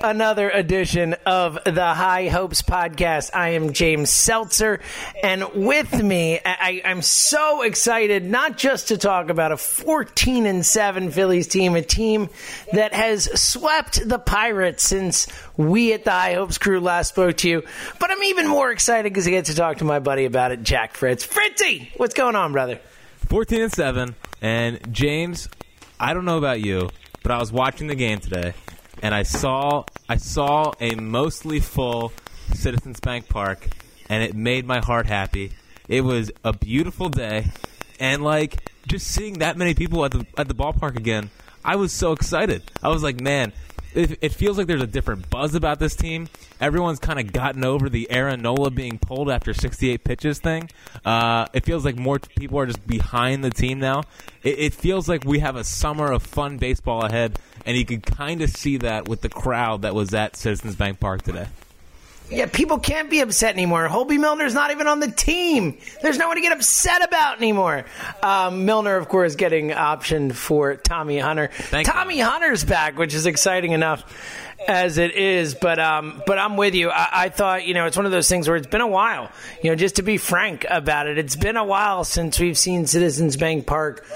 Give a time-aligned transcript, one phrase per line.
[0.00, 3.30] another edition of the High Hopes podcast.
[3.34, 4.80] I am James Seltzer,
[5.22, 10.64] and with me, I, am so excited not just to talk about a 14 and
[10.64, 12.28] 7 Phillies team, a team
[12.72, 17.48] that has swept the Pirates since we at the High Hopes crew last spoke to
[17.48, 17.62] you,
[17.98, 20.62] but I'm even more excited because I get to talk to my buddy about it,
[20.62, 21.24] Jack Fritz.
[21.24, 22.80] Fritzy, what's going on, brother?
[23.28, 25.48] 14 and 7, and James,
[25.98, 26.88] I don't know about you,
[27.22, 28.54] but I was watching the game today
[29.02, 32.12] and I saw I saw a mostly full
[32.54, 33.68] Citizens Bank Park,
[34.08, 35.52] and it made my heart happy.
[35.88, 37.46] It was a beautiful day,
[38.00, 41.30] and like just seeing that many people at the at the ballpark again,
[41.64, 42.62] I was so excited.
[42.82, 43.52] I was like, man,
[43.94, 46.28] it, it, feels like there's a different buzz about this team.
[46.60, 50.70] Everyone's kind of gotten over the Aaron Nola being pulled after 68 pitches thing.
[51.04, 54.02] Uh, it feels like more people are just behind the team now.
[54.42, 57.38] It, it feels like we have a summer of fun baseball ahead,
[57.68, 60.98] and you could kind of see that with the crowd that was at Citizens Bank
[60.98, 61.48] Park today.
[62.30, 63.88] Yeah, people can't be upset anymore.
[63.88, 65.76] Hoby Milner's not even on the team.
[66.00, 67.84] There's no one to get upset about anymore.
[68.22, 71.50] Um, Milner, of course, getting optioned for Tommy Hunter.
[71.52, 72.24] Thank Tommy you.
[72.24, 74.02] Hunter's back, which is exciting enough
[74.66, 75.54] as it is.
[75.54, 76.88] But um, but I'm with you.
[76.88, 79.30] I, I thought you know it's one of those things where it's been a while.
[79.62, 82.86] You know, just to be frank about it, it's been a while since we've seen
[82.86, 84.06] Citizens Bank Park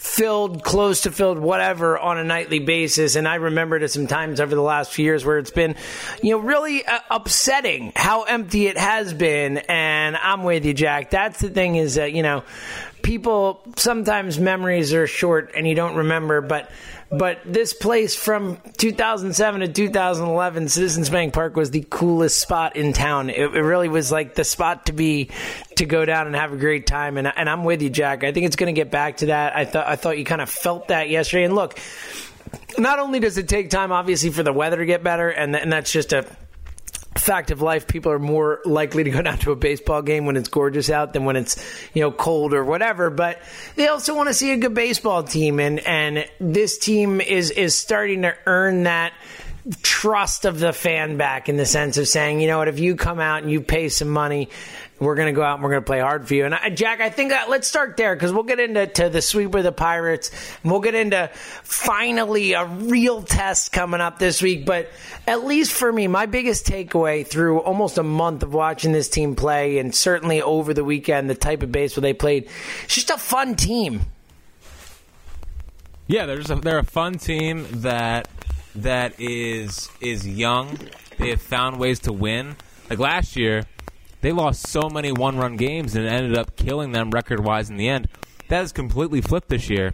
[0.00, 3.16] filled, close to filled, whatever on a nightly basis.
[3.16, 5.76] And I remember it some times over the last few years where it's been,
[6.22, 9.58] you know, really uh, upsetting how empty it has been.
[9.58, 11.10] And I'm with you, Jack.
[11.10, 12.44] That's the thing is that, you know,
[13.02, 16.70] people sometimes memories are short and you don't remember, but
[17.10, 22.92] but this place from 2007 to 2011, Citizens Bank Park was the coolest spot in
[22.92, 23.30] town.
[23.30, 25.30] It, it, really was like the spot to be
[25.76, 27.16] to go down and have a great time.
[27.16, 28.22] And, and I'm with you, Jack.
[28.22, 29.56] I think it's going to get back to that.
[29.56, 31.44] I thought I thought you kind of felt that yesterday.
[31.44, 31.78] And look,
[32.78, 35.72] not only does it take time, obviously, for the weather to get better, and, and
[35.72, 36.24] that's just a
[37.20, 40.36] fact of life, people are more likely to go down to a baseball game when
[40.36, 41.62] it's gorgeous out than when it's
[41.94, 43.10] you know cold or whatever.
[43.10, 43.40] But
[43.76, 47.76] they also want to see a good baseball team, and and this team is is
[47.76, 49.12] starting to earn that
[49.82, 52.96] trust of the fan back in the sense of saying, you know what, if you
[52.96, 54.48] come out and you pay some money,
[54.98, 56.44] we're going to go out and we're going to play hard for you.
[56.44, 59.22] And I, Jack, I think that, let's start there because we'll get into to the
[59.22, 60.30] sweep of the Pirates
[60.62, 61.30] and we'll get into
[61.62, 64.66] finally a real test coming up this week.
[64.66, 64.90] But
[65.26, 69.36] at least for me, my biggest takeaway through almost a month of watching this team
[69.36, 72.48] play and certainly over the weekend, the type of baseball they played,
[72.84, 74.02] it's just a fun team.
[76.06, 78.28] Yeah, they're a, they're a fun team that
[78.74, 80.78] that is is young.
[81.18, 82.56] They have found ways to win.
[82.88, 83.64] Like last year,
[84.20, 88.08] they lost so many one-run games and ended up killing them record-wise in the end.
[88.48, 89.92] That has completely flipped this year,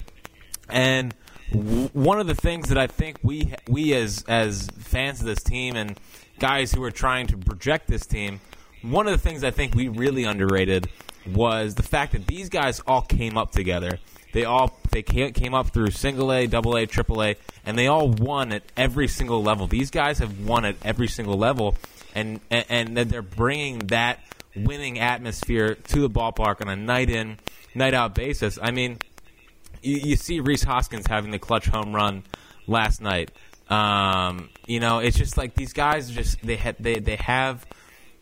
[0.68, 1.14] and
[1.52, 5.42] w- one of the things that I think we we as as fans of this
[5.42, 5.98] team and
[6.38, 8.40] guys who are trying to project this team,
[8.82, 10.88] one of the things I think we really underrated
[11.26, 13.98] was the fact that these guys all came up together.
[14.36, 18.10] They all they came up through single A, double A, triple A, and they all
[18.10, 19.66] won at every single level.
[19.66, 21.74] These guys have won at every single level,
[22.14, 24.20] and and, and they're bringing that
[24.54, 27.38] winning atmosphere to the ballpark on a night in,
[27.74, 28.58] night out basis.
[28.60, 28.98] I mean,
[29.80, 32.22] you, you see Rhys Hoskins having the clutch home run
[32.66, 33.30] last night.
[33.70, 37.64] Um, you know, it's just like these guys just they had they they have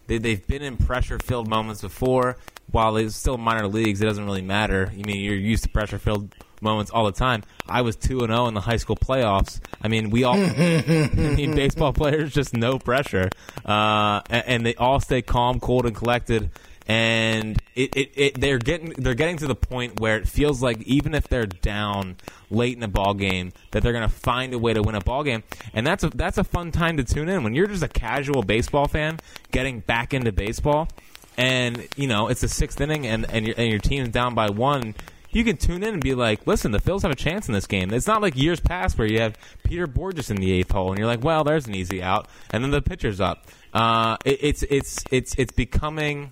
[0.07, 2.37] they, they've been in pressure filled moments before
[2.71, 4.91] while it's still minor leagues, it doesn't really matter.
[4.93, 7.45] I mean, you're used to pressure filled moments all the time.
[7.69, 9.61] I was two and zero oh in the high school playoffs.
[9.81, 13.31] I mean, we all, I mean, baseball players just no pressure,
[13.65, 16.51] uh, and, and, they all stay calm, cool, and collected.
[16.87, 20.83] And it, it, it, they're getting they're getting to the point where it feels like
[20.83, 22.17] even if they're down
[22.51, 25.01] late in a ball game, that they're going to find a way to win a
[25.01, 27.83] ball game, and that's a that's a fun time to tune in when you're just
[27.83, 29.19] a casual baseball fan
[29.51, 30.89] getting back into baseball
[31.37, 34.51] and you know it's the sixth inning, and and your and your team's down by
[34.51, 34.95] one.
[35.31, 37.67] You can tune in and be like, listen, the Phils have a chance in this
[37.67, 37.93] game.
[37.93, 40.99] It's not like years past where you have Peter Bourjos in the eighth hole, and
[40.99, 43.47] you're like, well, there's an easy out, and then the pitcher's up.
[43.73, 46.31] Uh, it, it's it's it's it's becoming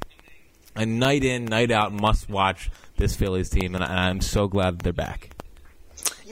[0.77, 4.79] a night in, night out must watch this Phillies team, and I, I'm so glad
[4.79, 5.32] they're back.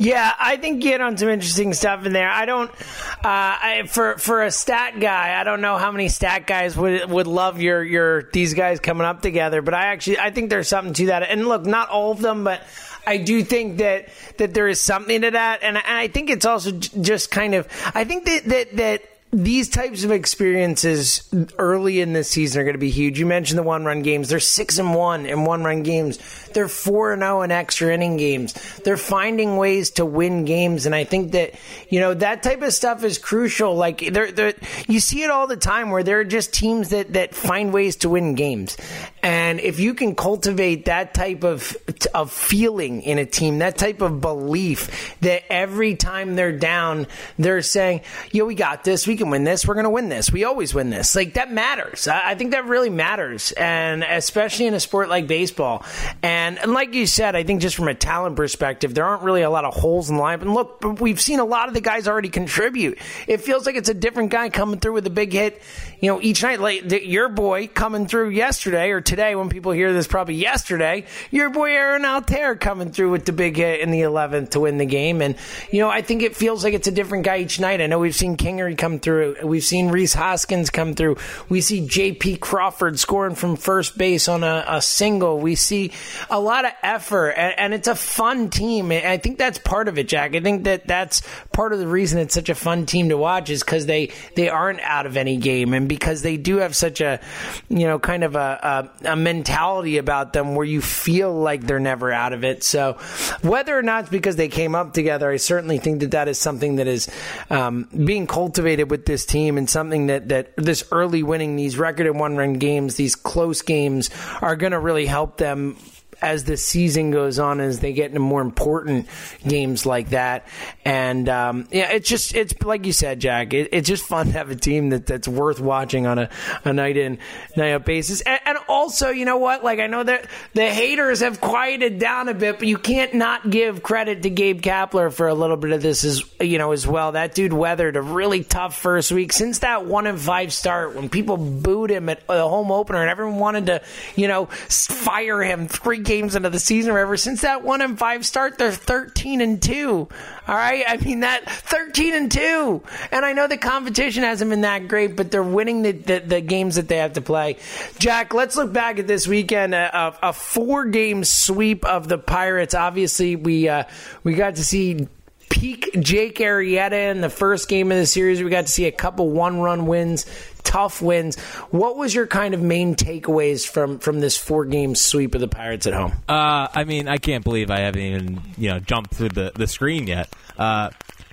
[0.01, 2.31] Yeah, I think you hit on some interesting stuff in there.
[2.31, 2.77] I don't, uh,
[3.23, 7.27] I, for for a stat guy, I don't know how many stat guys would would
[7.27, 10.95] love your your these guys coming up together, but I actually I think there's something
[10.95, 11.25] to that.
[11.25, 12.63] And look, not all of them, but
[13.07, 14.09] I do think that
[14.39, 17.55] that there is something to that, and, and I think it's also j- just kind
[17.55, 19.03] of I think that that that
[19.33, 21.23] these types of experiences
[21.57, 23.19] early in this season are going to be huge.
[23.19, 24.29] You mentioned the one run games.
[24.29, 26.19] They're six and one in one run games.
[26.49, 28.55] They're four and zero in extra inning games.
[28.79, 31.55] They're finding ways to win games, and I think that
[31.89, 33.77] you know that type of stuff is crucial.
[33.77, 34.55] Like they're, they're,
[34.89, 37.97] you see it all the time where there are just teams that that find ways
[37.97, 38.77] to win games,
[39.23, 44.01] and if you can cultivate that type of of feeling in a team, that type
[44.01, 47.07] of belief that every time they're down,
[47.39, 48.03] they're saying,
[48.33, 49.07] "Yo, we got this.
[49.07, 49.67] We can win this.
[49.67, 50.33] We're going to win this.
[50.33, 52.09] We always win this." Like that matters.
[52.09, 55.85] I, I think that really matters, and especially in a sport like baseball.
[56.23, 59.43] And, and like you said, I think just from a talent perspective, there aren't really
[59.43, 60.43] a lot of holes in the lineup.
[60.43, 62.99] And look, we've seen a lot of the guys already contribute.
[63.27, 65.61] It feels like it's a different guy coming through with a big hit,
[66.01, 66.61] you know, each night.
[66.61, 71.05] Like your boy coming through yesterday or today, when people hear this, probably yesterday.
[71.31, 74.79] Your boy Aaron Altherr coming through with the big hit in the 11th to win
[74.79, 75.21] the game.
[75.23, 75.37] And
[75.71, 77.81] you know, I think it feels like it's a different guy each night.
[77.81, 79.37] I know we've seen Kingery come through.
[79.45, 81.17] We've seen Rhys Hoskins come through.
[81.49, 82.37] We see J.P.
[82.37, 85.39] Crawford scoring from first base on a, a single.
[85.39, 85.93] We see
[86.29, 88.93] a lot of effort, and, and, it's a fun team.
[88.93, 90.35] And I think that's part of it, Jack.
[90.35, 91.23] I think that that's
[91.53, 94.49] part of the reason it's such a fun team to watch is because they they
[94.49, 97.21] aren't out of any game, and because they do have such a
[97.69, 101.80] you know kind of a, a, a mentality about them where you feel like they're
[101.81, 102.63] never out of it.
[102.63, 102.95] So
[103.43, 106.39] whether or not it's because they came up together, I certainly think that that is
[106.39, 107.09] something that is
[107.51, 112.07] um, being cultivated with this team, and something that that this early winning, these record
[112.07, 114.11] and one run games, these close games
[114.41, 115.77] are going to really help them
[116.23, 119.07] as the season goes on, as they get into more important
[119.47, 120.47] games like that.
[120.85, 123.53] And um, yeah, it's just it's like you said, Jack.
[123.55, 126.31] It, it's just fun to have a team that, that's worth watching on a,
[126.65, 127.19] a night in
[127.57, 128.21] night out basis.
[128.21, 129.65] And, and also, you know what?
[129.65, 133.49] Like I know that the haters have quieted down a bit, but you can't not
[133.51, 136.87] give credit to Gabe Kapler for a little bit of this as you know as
[136.87, 137.13] well.
[137.13, 141.09] That dude weathered a really tough first week since that one and five start when
[141.09, 143.83] people booed him at the home opener and everyone wanted to
[144.17, 147.97] you know fire him three games into the season or ever since that one and
[147.97, 150.09] five start they're 13 and 2
[150.49, 150.83] all right?
[150.89, 155.15] I mean that 13 and 2 and i know the competition hasn't been that great
[155.15, 157.59] but they're winning the, the, the games that they have to play.
[158.01, 162.75] Jack let's look back at this weekend a, a four game sweep of the pirates.
[162.75, 163.85] Obviously we uh,
[164.25, 165.07] we got to see
[165.51, 168.43] peak Jake Arrieta in the first game of the series.
[168.43, 170.25] We got to see a couple one run wins,
[170.65, 171.39] tough wins.
[171.71, 175.49] What was your kind of main takeaways from from this four game sweep of the
[175.49, 176.13] Pirates at home?
[176.29, 179.67] Uh, I mean, I can't believe I haven't even you know jumped through the the
[179.67, 180.35] screen yet.
[180.59, 180.91] Uh,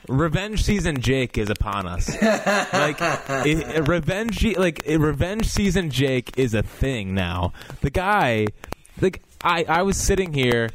[0.07, 2.09] Revenge season Jake is upon us.
[2.21, 2.97] like
[3.45, 7.51] it, revenge, like revenge season Jake is a thing now.
[7.81, 8.47] The guy,
[9.01, 10.69] like I, I was sitting here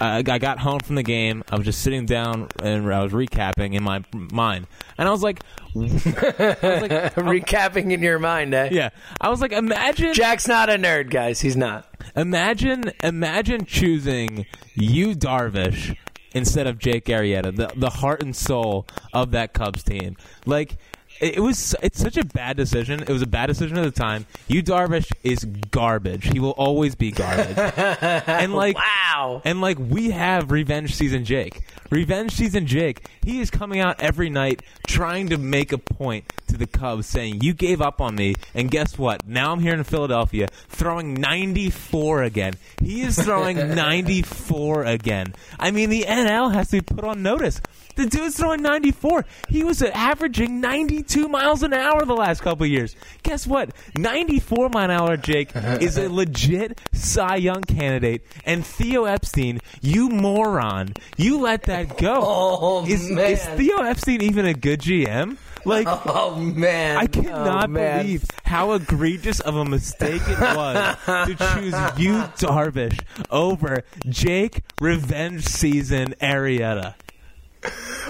[0.00, 1.44] I got home from the game.
[1.50, 4.66] I was just sitting down and I was recapping in my mind,
[4.98, 5.42] and I was like,
[5.74, 6.12] I was like
[7.14, 8.68] recapping in your mind, eh?
[8.72, 11.40] Yeah, I was like, imagine Jack's not a nerd, guys.
[11.40, 11.88] He's not.
[12.14, 15.96] Imagine, imagine choosing Yu, Darvish
[16.34, 20.16] instead of Jake Arrieta, the the heart and soul of that Cubs team.
[20.44, 20.76] Like
[21.20, 23.02] it was it's such a bad decision.
[23.02, 24.26] It was a bad decision at the time.
[24.48, 26.26] Yu Darvish is garbage.
[26.32, 27.56] He will always be garbage.
[28.26, 29.42] and like wow.
[29.44, 31.62] And like we have revenge season Jake.
[31.90, 33.06] Revenge season Jake.
[33.22, 37.40] He is coming out every night trying to make a point to the Cubs saying,
[37.42, 39.26] "You gave up on me." And guess what?
[39.26, 42.54] Now I'm here in Philadelphia throwing 94 again.
[42.80, 45.34] He is throwing 94 again.
[45.58, 47.60] I mean, the NL has to be put on notice.
[47.96, 49.24] The dude's throwing 94.
[49.48, 50.60] He was averaging
[51.06, 52.96] 92 miles an hour the last couple years.
[53.22, 53.70] Guess what?
[53.96, 58.22] 94 mile an hour Jake is a legit Cy Young candidate.
[58.44, 62.16] And Theo Epstein, you moron, you let that go.
[62.58, 63.32] Oh, is, man.
[63.32, 65.36] is Theo Epstein even a good GM?
[65.64, 68.02] Like, oh man, I cannot oh, man.
[68.02, 75.44] believe how egregious of a mistake it was to choose Yu, Darvish over Jake Revenge
[75.44, 76.94] Season Arrieta.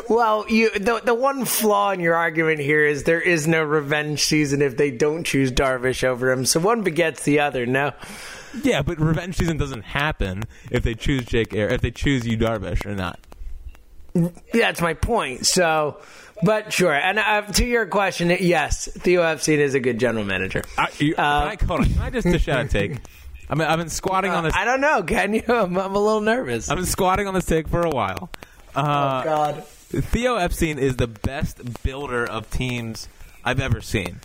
[0.09, 4.23] Well, you the the one flaw in your argument here is there is no revenge
[4.23, 6.45] season if they don't choose Darvish over him.
[6.47, 7.67] So one begets the other.
[7.67, 7.93] No.
[8.63, 12.37] Yeah, but revenge season doesn't happen if they choose Jake Air, if they choose Yu
[12.39, 13.19] Darvish or not.
[14.53, 15.45] That's my point.
[15.45, 15.99] So,
[16.43, 16.95] but sure.
[16.95, 20.63] And uh, to your question, yes, Theo Epstein is a good general manager.
[20.79, 22.97] I, you, Uh, can, I, on, can I just dish out a take?
[23.51, 24.55] I mean, I've been squatting on this.
[24.57, 25.03] I don't know.
[25.03, 25.43] Can you?
[25.49, 26.71] I'm, I'm a little nervous.
[26.71, 28.31] I've been squatting on this take for a while.
[28.77, 29.65] Uh, God.
[29.65, 33.09] Theo Epstein is the best builder of teams
[33.45, 34.21] I've ever seen.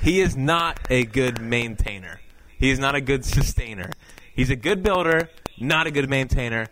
[0.00, 2.20] He is not a good maintainer.
[2.58, 3.90] He is not a good sustainer.
[4.34, 5.28] He's a good builder,
[5.58, 6.68] not a good maintainer.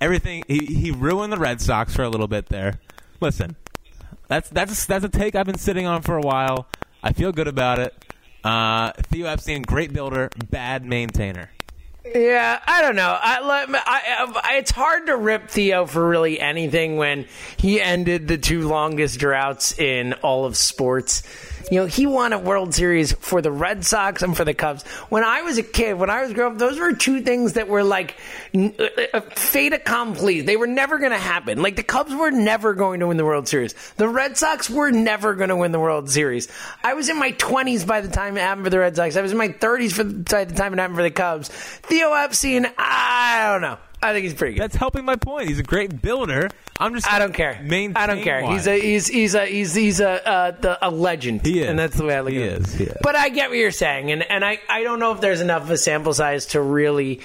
[0.00, 2.80] Everything he, he ruined the Red Sox for a little bit there.
[3.20, 3.56] Listen,
[4.26, 6.66] that's that's that's a take I've been sitting on for a while.
[7.02, 7.94] I feel good about it.
[8.42, 11.50] Uh, Theo Epstein, great builder, bad maintainer.
[12.04, 13.16] Yeah, I don't know.
[13.20, 13.66] I,
[14.44, 19.20] I, it's hard to rip Theo for really anything when he ended the two longest
[19.20, 21.22] droughts in all of sports.
[21.70, 24.82] You know, he won a World Series for the Red Sox and for the Cubs.
[25.08, 27.68] When I was a kid, when I was growing up, those were two things that
[27.68, 28.16] were like
[28.54, 28.68] uh,
[29.14, 30.40] uh, fait accompli.
[30.40, 31.62] They were never going to happen.
[31.62, 33.74] Like the Cubs were never going to win the World Series.
[33.96, 36.48] The Red Sox were never going to win the World Series.
[36.82, 39.16] I was in my 20s by the time it happened for the Red Sox.
[39.16, 41.48] I was in my 30s for by the time it happened for the Cubs.
[41.48, 43.78] Theo Epstein, I don't know.
[44.02, 44.62] I think he's pretty good.
[44.62, 45.48] That's helping my point.
[45.48, 46.50] He's a great builder.
[46.80, 47.60] I'm just I don't care.
[47.62, 48.42] Maintain I don't care.
[48.50, 51.46] He's a he's he's a he's he's a uh, the, a legend.
[51.46, 51.68] He is.
[51.68, 52.60] and that's the way I look He at it.
[52.62, 52.96] is, he is.
[53.02, 55.62] But I get what you're saying, and and I I don't know if there's enough
[55.62, 57.20] of a sample size to really,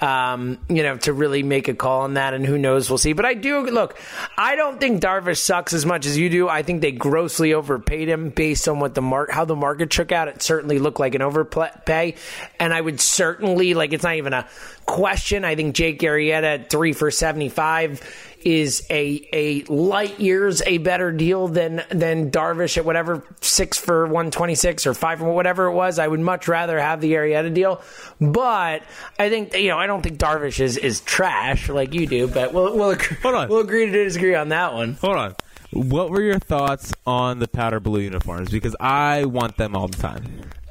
[0.00, 2.32] um, you know, to really make a call on that.
[2.32, 2.88] And who knows?
[2.88, 3.12] We'll see.
[3.12, 3.98] But I do look.
[4.38, 6.48] I don't think Darvish sucks as much as you do.
[6.48, 10.12] I think they grossly overpaid him based on what the mark how the market shook
[10.12, 10.28] out.
[10.28, 12.14] It certainly looked like an overpay,
[12.58, 14.48] and I would certainly like it's not even a
[14.86, 15.44] question.
[15.44, 15.98] I think Jake
[16.30, 18.00] Arrieta at three for seventy five
[18.44, 24.06] is a a light years a better deal than than Darvish at whatever six for
[24.06, 25.98] one twenty six or five for whatever it was.
[25.98, 27.80] I would much rather have the Arrieta deal,
[28.20, 28.82] but
[29.18, 32.26] I think you know I don't think Darvish is is trash like you do.
[32.28, 33.48] But we'll we'll agree, Hold on.
[33.48, 34.94] we'll agree to disagree on that one.
[35.00, 35.34] Hold on.
[35.72, 38.50] What were your thoughts on the powder blue uniforms?
[38.50, 40.24] Because I want them all the time.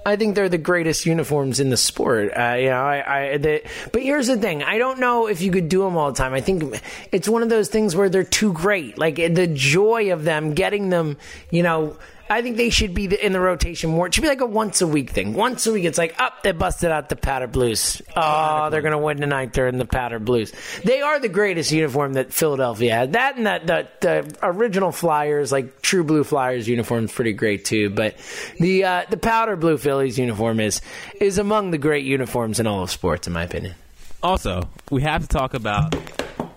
[0.06, 2.32] I think they're the greatest uniforms in the sport.
[2.36, 5.70] Uh, you know, I, I but here's the thing: I don't know if you could
[5.70, 6.34] do them all the time.
[6.34, 6.82] I think
[7.12, 8.98] it's one of those things where they're too great.
[8.98, 11.18] Like the joy of them, getting them,
[11.50, 11.98] you know.
[12.32, 14.08] I think they should be in the rotation more.
[14.08, 15.34] It should be like a once a week thing.
[15.34, 18.02] Once a week, it's like, up, they busted out the powder blues.
[18.16, 19.52] Oh, they're going to win tonight.
[19.52, 20.54] They're in the powder blues.
[20.86, 23.14] They are the greatest uniform that Philadelphia had.
[23.14, 27.66] That and that the, the original Flyers, like True Blue Flyers uniform, is pretty great
[27.66, 27.90] too.
[27.90, 28.16] But
[28.62, 30.80] the uh, the powder blue Phillies uniform is
[31.20, 33.76] is among the great uniforms in all of sports, in my opinion.
[34.24, 35.94] Also, we have to talk about.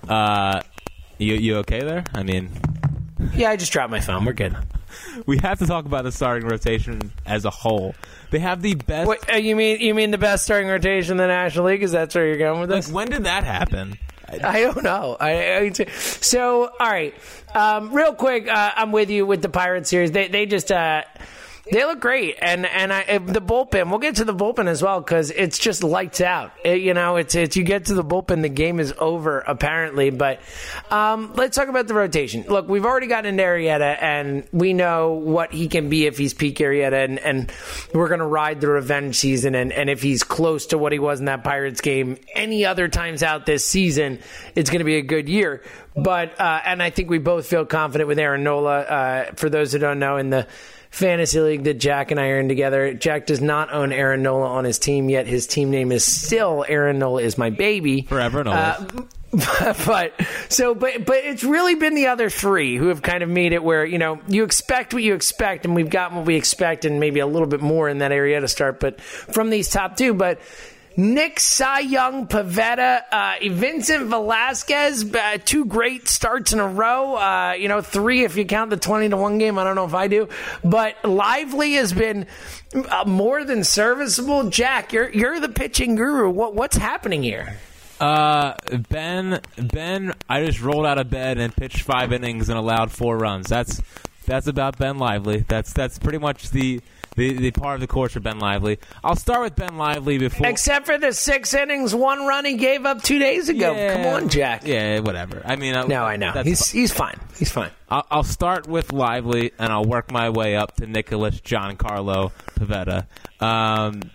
[0.09, 0.61] Uh,
[1.19, 2.04] you you okay there?
[2.14, 2.50] I mean,
[3.35, 4.25] Yeah, I just dropped my phone.
[4.25, 4.57] We're good.
[5.26, 7.94] we have to talk about the starting rotation as a whole.
[8.30, 9.06] They have the best.
[9.06, 11.82] What, uh, you mean you mean the best starting rotation in the National League?
[11.82, 12.92] Is that where you're going with like, this?
[12.92, 13.98] when did that happen?
[14.42, 15.16] I don't know.
[15.20, 17.14] I, I so all right.
[17.54, 20.10] Um, real quick, uh, I'm with you with the Pirates series.
[20.12, 21.02] They they just uh,
[21.73, 23.88] they look great, and and I, the bullpen.
[23.88, 26.52] We'll get to the bullpen as well because it's just lights out.
[26.64, 30.11] It- you know, it's it's you get to the bullpen, the game is over apparently.
[30.11, 30.40] But
[30.90, 32.44] um, let's talk about the rotation.
[32.49, 36.35] Look, we've already gotten into Arrieta, and we know what he can be if he's
[36.35, 37.52] peak Arrieta, and and
[37.94, 41.21] we're gonna ride the revenge season, and and if he's close to what he was
[41.21, 44.18] in that Pirates game, any other times out this season,
[44.54, 45.62] it's gonna be a good year.
[45.97, 48.80] But uh, and I think we both feel confident with Aaron Nola.
[48.80, 50.47] Uh, for those who don't know, in the
[50.94, 52.94] fantasy league that Jack and I are in together.
[52.94, 55.26] Jack does not own Aaron Nola on his team yet.
[55.26, 58.02] His team name is still Aaron Nola is my baby.
[58.02, 58.86] Forever Nola.
[58.88, 59.02] Uh,
[59.86, 60.12] but
[60.48, 63.64] so but but it's really been the other three who have kind of made it
[63.64, 67.00] where you know you expect what you expect and we've gotten what we expect and
[67.00, 70.14] maybe a little bit more in that area to start but from these top two
[70.14, 70.38] but
[70.96, 77.16] Nick Cy Young Pivetta, uh, Vincent Velasquez, uh, two great starts in a row.
[77.16, 79.58] Uh, you know, three if you count the 20 to 1 game.
[79.58, 80.28] I don't know if I do.
[80.62, 82.26] But Lively has been
[82.88, 84.50] uh, more than serviceable.
[84.50, 86.30] Jack, you're, you're the pitching guru.
[86.30, 87.58] What, what's happening here?
[88.00, 88.54] Uh,
[88.88, 93.16] Ben, Ben, I just rolled out of bed and pitched five innings and allowed four
[93.16, 93.48] runs.
[93.48, 93.80] That's
[94.26, 95.44] that's about Ben Lively.
[95.46, 96.80] That's that's pretty much the
[97.16, 98.78] the, the part of the course for Ben Lively.
[99.02, 100.47] I'll start with Ben Lively before.
[100.47, 103.73] Except for the six innings, one run he gave up two days ago.
[103.75, 103.94] Yeah.
[103.97, 104.62] Come on, Jack.
[104.64, 105.42] Yeah, whatever.
[105.44, 106.33] I mean, I, No, I know.
[106.42, 107.18] He's, he's fine.
[107.38, 107.71] He's fine.
[107.88, 113.06] I'll, I'll start with Lively, and I'll work my way up to Nicholas Giancarlo Pivetta.
[113.40, 114.11] Um,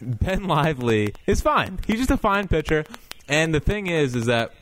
[0.00, 1.78] ben Lively is fine.
[1.86, 2.84] He's just a fine pitcher,
[3.28, 4.52] and the thing is, is that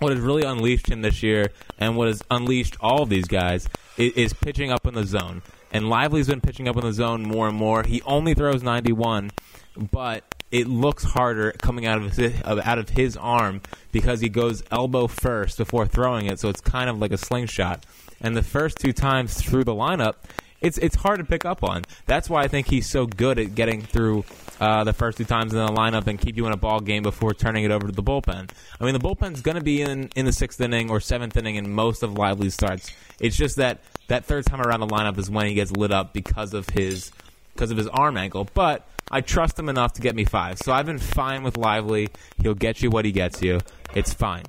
[0.00, 3.68] what has really unleashed him this year, and what has unleashed all of these guys,
[3.96, 5.42] is pitching up in the zone.
[5.74, 7.82] And Lively's been pitching up in the zone more and more.
[7.82, 9.32] He only throws 91,
[9.76, 14.62] but it looks harder coming out of his out of his arm because he goes
[14.70, 17.84] elbow first before throwing it, so it's kind of like a slingshot.
[18.20, 20.14] And the first two times through the lineup,
[20.60, 21.82] it's it's hard to pick up on.
[22.06, 24.24] That's why I think he's so good at getting through
[24.60, 27.02] uh, the first two times in the lineup and keep you in a ball game
[27.02, 28.48] before turning it over to the bullpen.
[28.80, 31.56] I mean, the bullpen's going to be in in the sixth inning or seventh inning
[31.56, 32.92] in most of Lively's starts.
[33.18, 36.12] It's just that that third time around the lineup is when he gets lit up
[36.12, 37.10] because of his
[37.54, 40.58] because of his arm angle, but I trust him enough to get me five.
[40.58, 42.08] So I've been fine with Lively.
[42.42, 43.60] He'll get you what he gets you.
[43.94, 44.44] It's fine.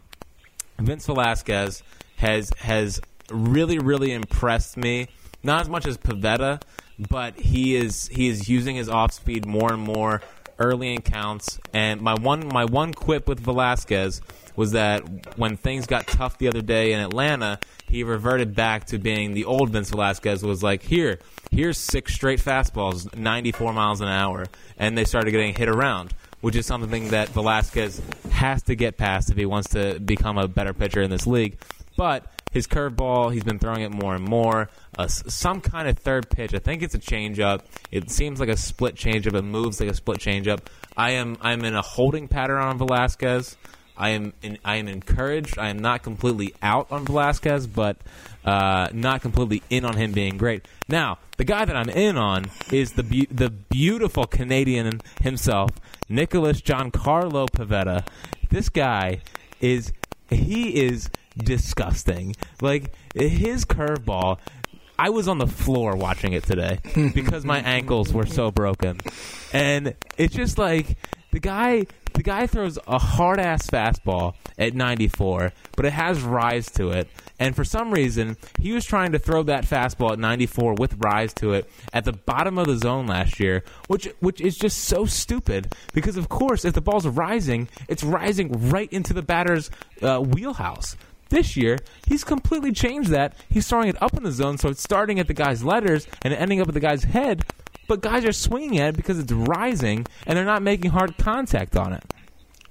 [0.80, 1.84] Vince Velasquez
[2.18, 5.08] has has really really impressed me.
[5.44, 6.62] Not as much as Pivetta,
[7.10, 10.22] but he is he is using his off speed more and more
[10.60, 11.60] early in counts.
[11.74, 14.22] And my one my one quip with Velasquez
[14.56, 18.98] was that when things got tough the other day in Atlanta, he reverted back to
[18.98, 20.44] being the old Vince Velasquez.
[20.44, 21.20] Was like here
[21.52, 24.46] here's six straight fastballs, 94 miles an hour,
[24.78, 29.30] and they started getting hit around, which is something that Velasquez has to get past
[29.30, 31.58] if he wants to become a better pitcher in this league.
[31.98, 34.70] But his curveball, he's been throwing it more and more.
[34.98, 36.54] Uh, some kind of third pitch.
[36.54, 37.64] I think it's a changeup.
[37.92, 39.34] It seems like a split changeup.
[39.34, 40.62] It moves like a split changeup.
[40.96, 43.58] I am I'm in a holding pattern on Velasquez.
[43.98, 45.60] I am in, I am encouraged.
[45.60, 47.98] I am not completely out on Velasquez, but
[48.46, 50.66] uh, not completely in on him being great.
[50.88, 55.72] Now, the guy that I'm in on is the be- the beautiful Canadian himself,
[56.08, 58.08] Nicholas Giancarlo Pivetta.
[58.50, 59.20] This guy
[59.60, 59.92] is
[60.30, 62.36] he is disgusting.
[62.62, 64.40] Like his curveball,
[64.98, 66.80] I was on the floor watching it today
[67.14, 69.00] because my ankles were so broken,
[69.54, 70.98] and it's just like
[71.32, 76.68] the guy the guy throws a hard ass fastball at 94, but it has rise
[76.72, 77.10] to it.
[77.40, 81.34] And for some reason, he was trying to throw that fastball at 94 with rise
[81.36, 85.06] to it at the bottom of the zone last year, which which is just so
[85.06, 85.74] stupid.
[85.94, 89.70] Because of course, if the ball's rising, it's rising right into the batter's
[90.02, 90.96] uh, wheelhouse.
[91.30, 91.78] This year,
[92.08, 93.36] he's completely changed that.
[93.50, 96.34] He's throwing it up in the zone, so it's starting at the guy's letters and
[96.34, 97.44] ending up at the guy's head,
[97.88, 101.76] but guys are swinging at it because it's rising and they're not making hard contact
[101.76, 102.04] on it.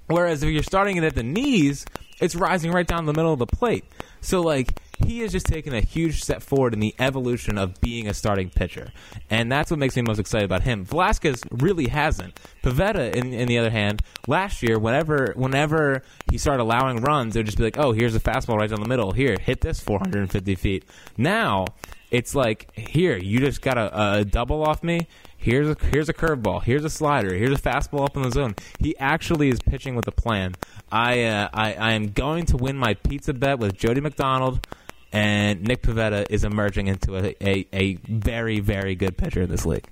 [0.07, 1.85] Whereas if you're starting it at the knees,
[2.21, 3.85] it's rising right down the middle of the plate.
[4.21, 8.09] So like he has just taken a huge step forward in the evolution of being
[8.09, 8.93] a starting pitcher,
[9.31, 10.85] and that's what makes me most excited about him.
[10.85, 12.39] Velasquez really hasn't.
[12.63, 17.41] Pivetta, in, in the other hand, last year, whenever whenever he started allowing runs, it
[17.41, 19.13] would just be like, "Oh, here's a fastball right down the middle.
[19.13, 20.85] Here, hit this 450 feet."
[21.17, 21.67] Now
[22.11, 25.07] it's like, "Here, you just got a, a double off me.
[25.45, 26.63] Here's a here's a curveball.
[26.63, 27.35] Here's a slider.
[27.35, 28.55] Here's a fastball up in the zone.
[28.81, 30.55] He actually is pitching with a plan.
[30.91, 34.67] I uh, I, I am going to win my pizza bet with Jody McDonald,
[35.15, 39.65] and Nick Pivetta is emerging into a, a, a very very good pitcher in this
[39.65, 39.87] league.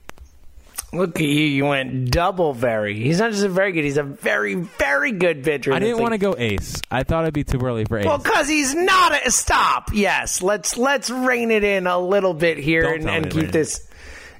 [0.93, 1.45] Look at you!
[1.47, 2.95] You went double very.
[2.95, 5.73] He's not just a very good; he's a very, very good pitcher.
[5.73, 6.83] I didn't want to go ace.
[6.91, 8.05] I thought it'd be too early for ace.
[8.05, 9.91] Well, because he's not a stop.
[9.95, 13.45] Yes, let's let's rein it in a little bit here Don't and, and keep rein
[13.47, 13.89] it this.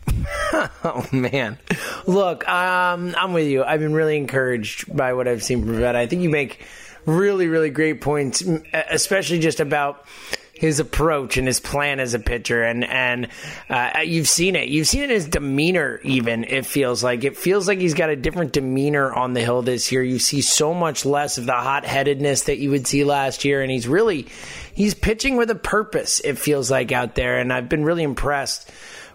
[0.53, 1.59] oh man,
[2.07, 3.65] look, um, I'm with you.
[3.65, 5.95] I've been really encouraged by what I've seen from Pivetta.
[5.95, 6.67] I think you make
[7.07, 10.05] really, really great points, especially just about
[10.53, 13.29] his approach and his plan as a pitcher, and and
[13.69, 14.69] uh, you've seen it.
[14.69, 16.01] You've seen it in his demeanor.
[16.05, 19.63] Even it feels like it feels like he's got a different demeanor on the hill
[19.63, 20.03] this year.
[20.03, 23.63] You see so much less of the hot headedness that you would see last year,
[23.63, 24.27] and he's really
[24.75, 26.21] he's pitching with a purpose.
[26.21, 28.71] It feels like out there, and I've been really impressed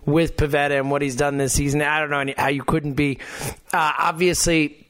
[0.05, 1.81] with Pivetta and what he's done this season.
[1.81, 3.19] I don't know how you couldn't be.
[3.73, 4.86] Uh, obviously,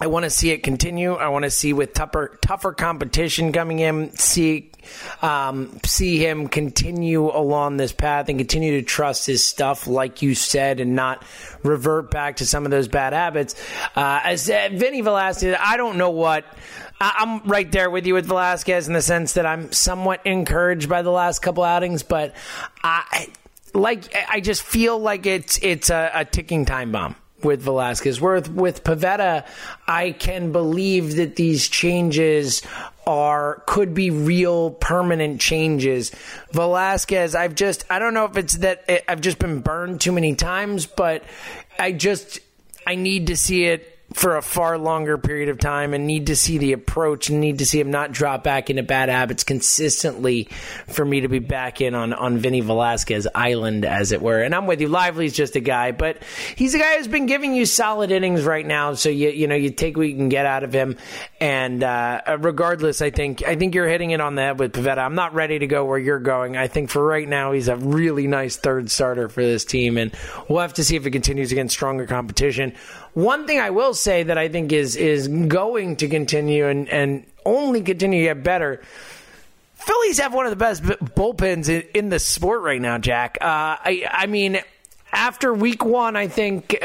[0.00, 1.14] I want to see it continue.
[1.14, 4.70] I want to see with tougher tougher competition coming in, see
[5.22, 10.34] um, see him continue along this path and continue to trust his stuff, like you
[10.34, 11.24] said, and not
[11.62, 13.54] revert back to some of those bad habits.
[13.94, 16.44] Uh, as uh, Vinny Velasquez, I don't know what.
[17.00, 20.88] I- I'm right there with you with Velasquez in the sense that I'm somewhat encouraged
[20.88, 22.34] by the last couple outings, but
[22.82, 23.28] I
[23.72, 28.20] like I just feel like it's it's a, a ticking time bomb with Velasquez.
[28.20, 29.46] With with Pivetta,
[29.86, 32.62] I can believe that these changes
[33.06, 36.10] are could be real permanent changes.
[36.52, 40.12] Velasquez, I've just I don't know if it's that eh, I've just been burned too
[40.12, 41.24] many times, but
[41.78, 42.40] I just
[42.86, 46.36] I need to see it for a far longer period of time and need to
[46.36, 50.44] see the approach and need to see him not drop back into bad habits consistently
[50.86, 54.40] for me to be back in on, on Vinny Velasquez Island, as it were.
[54.40, 54.86] And I'm with you.
[54.86, 56.22] Lively's just a guy, but
[56.54, 58.94] he's a guy who's been giving you solid innings right now.
[58.94, 60.96] So you, you know, you take what you can get out of him.
[61.40, 64.98] And, uh, regardless, I think, I think you're hitting it on the head with Pivetta.
[64.98, 66.56] I'm not ready to go where you're going.
[66.56, 69.98] I think for right now, he's a really nice third starter for this team.
[69.98, 70.14] And
[70.48, 72.74] we'll have to see if it continues against stronger competition.
[73.14, 77.26] One thing I will say that I think is is going to continue and, and
[77.46, 78.82] only continue to get better.
[79.74, 83.38] Phillies have one of the best bullpens in, in the sport right now, Jack.
[83.40, 84.60] Uh, I, I mean,
[85.12, 86.76] after week one, I think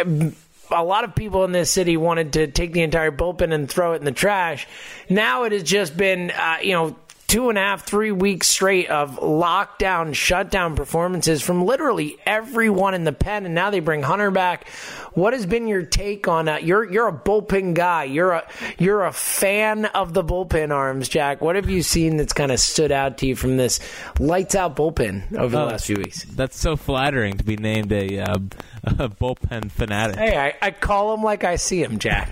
[0.71, 3.93] a lot of people in this city wanted to take the entire bullpen and throw
[3.93, 4.67] it in the trash.
[5.09, 6.95] Now it has just been, uh, you know,
[7.29, 13.03] two and a half, three weeks straight of lockdown, shutdown performances from literally everyone in
[13.03, 14.67] the pen, and now they bring Hunter back.
[15.13, 16.63] What has been your take on that?
[16.63, 18.05] You're you're a bullpen guy.
[18.05, 18.47] You're a
[18.79, 21.39] you're a fan of the bullpen arms, Jack.
[21.39, 23.79] What have you seen that's kind of stood out to you from this
[24.19, 26.23] lights out bullpen over the oh, last few weeks?
[26.23, 28.33] That's so flattering to be named a, uh,
[28.83, 30.17] a bullpen fanatic.
[30.17, 32.31] Hey, I, I call him like I see him, Jack.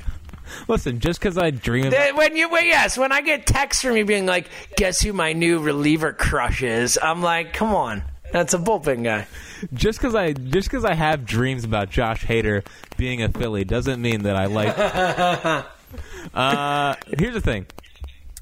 [0.68, 1.90] Listen, just because I dream.
[1.90, 5.14] The, when you, well, yes, when I get texts from you being like, "Guess who
[5.14, 9.28] my new reliever crush is?" I'm like, "Come on, that's a bullpen guy."
[9.74, 12.66] Just because I just because I have dreams about Josh Hader
[12.98, 14.78] being a Philly doesn't mean that I like.
[16.34, 17.66] uh, here's the thing: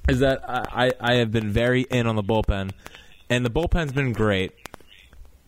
[0.09, 2.71] is that I I have been very in on the bullpen,
[3.29, 4.51] and the bullpen's been great.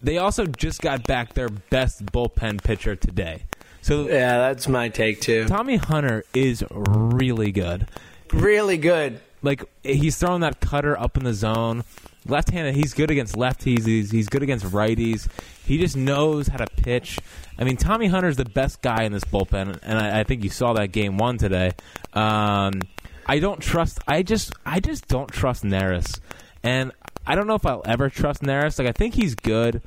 [0.01, 3.43] They also just got back their best bullpen pitcher today.
[3.87, 5.45] So yeah, that's my take too.
[5.45, 7.87] Tommy Hunter is really good.
[8.33, 9.21] Really good.
[9.41, 11.85] Like he's throwing that cutter up in the zone.
[12.25, 13.85] Left-handed, he's good against lefties.
[13.85, 15.29] He's, he's good against righties.
[15.65, 17.17] He just knows how to pitch.
[17.57, 20.49] I mean, Tommy Hunter's the best guy in this bullpen, and I, I think you
[20.49, 21.71] saw that game one today.
[22.11, 22.81] Um,
[23.25, 23.99] I don't trust.
[24.05, 26.19] I just, I just don't trust Neris,
[26.61, 26.91] and
[27.25, 28.77] I don't know if I'll ever trust Neris.
[28.77, 29.81] Like, I think he's good.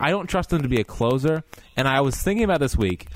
[0.00, 1.44] I don't trust him to be a closer.
[1.76, 3.06] And I was thinking about this week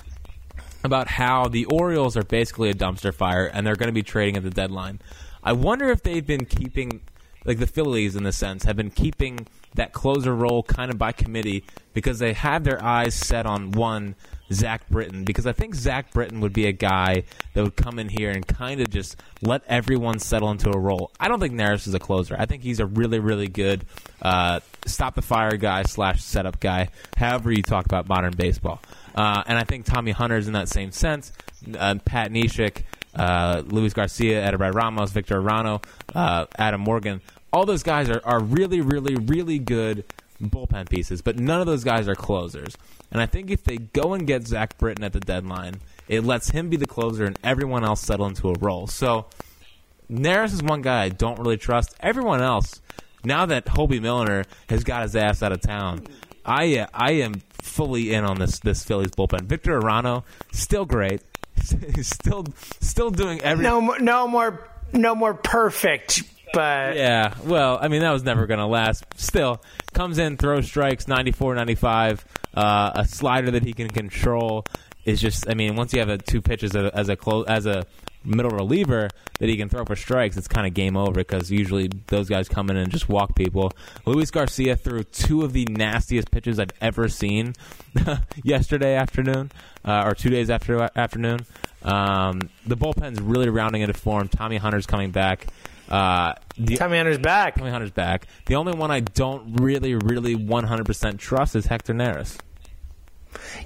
[0.83, 4.37] about how the Orioles are basically a dumpster fire and they're going to be trading
[4.37, 5.01] at the deadline.
[5.43, 7.01] I wonder if they've been keeping,
[7.45, 11.13] like the Phillies in the sense, have been keeping that closer role kind of by
[11.13, 11.65] committee
[11.95, 14.15] because they have their eyes set on one
[14.53, 18.09] Zach Britton because I think Zach Britton would be a guy that would come in
[18.09, 21.11] here and kind of just let everyone settle into a role.
[21.21, 22.37] I don't think Neris is a closer.
[22.39, 23.85] I think he's a really, really good
[24.23, 26.89] uh, stop the fire guy slash setup guy.
[27.17, 28.81] However you talk about modern baseball.
[29.15, 31.33] Uh, and I think Tommy Hunter's in that same sense.
[31.79, 32.83] Uh, Pat Neshek,
[33.15, 35.83] uh, Luis Garcia, Edubray Ramos, Victor Arano,
[36.15, 37.21] uh, Adam Morgan.
[37.53, 40.05] All those guys are, are really, really, really good
[40.41, 42.77] bullpen pieces, but none of those guys are closers.
[43.13, 46.51] And I think if they go and get Zach Britton at the deadline, it lets
[46.51, 48.87] him be the closer and everyone else settle into a role.
[48.87, 49.27] So
[50.11, 51.95] Neris is one guy I don't really trust.
[52.01, 52.81] Everyone else,
[53.25, 56.07] now that Hoby Milner has got his ass out of town,
[56.45, 59.43] I uh, I am fully in on this this Phillies bullpen.
[59.43, 61.23] Victor Arano still great.
[61.95, 62.47] He's still
[62.81, 63.71] still doing everything.
[63.71, 66.23] No, no more, no more perfect.
[66.53, 69.05] But yeah, well, I mean that was never going to last.
[69.17, 74.65] Still comes in, throws strikes, 94, 95, uh, a slider that he can control
[75.05, 75.49] is just.
[75.49, 77.87] I mean, once you have a, two pitches as a as a, clo- as a
[78.25, 79.09] middle reliever
[79.39, 82.49] that he can throw for strikes, it's kind of game over because usually those guys
[82.49, 83.73] come in and just walk people.
[84.05, 87.55] Luis Garcia threw two of the nastiest pitches I've ever seen
[88.45, 89.51] yesterday afternoon,
[89.85, 91.47] uh, or two days after afternoon.
[91.83, 94.29] Um, the bullpen's really rounding into form.
[94.29, 95.47] Tommy Hunter's coming back.
[95.91, 97.57] Uh, the, Tommy Hunter's back.
[97.57, 98.27] Tommy Hunter's back.
[98.47, 102.39] The only one I don't really, really 100% trust is Hector Neris.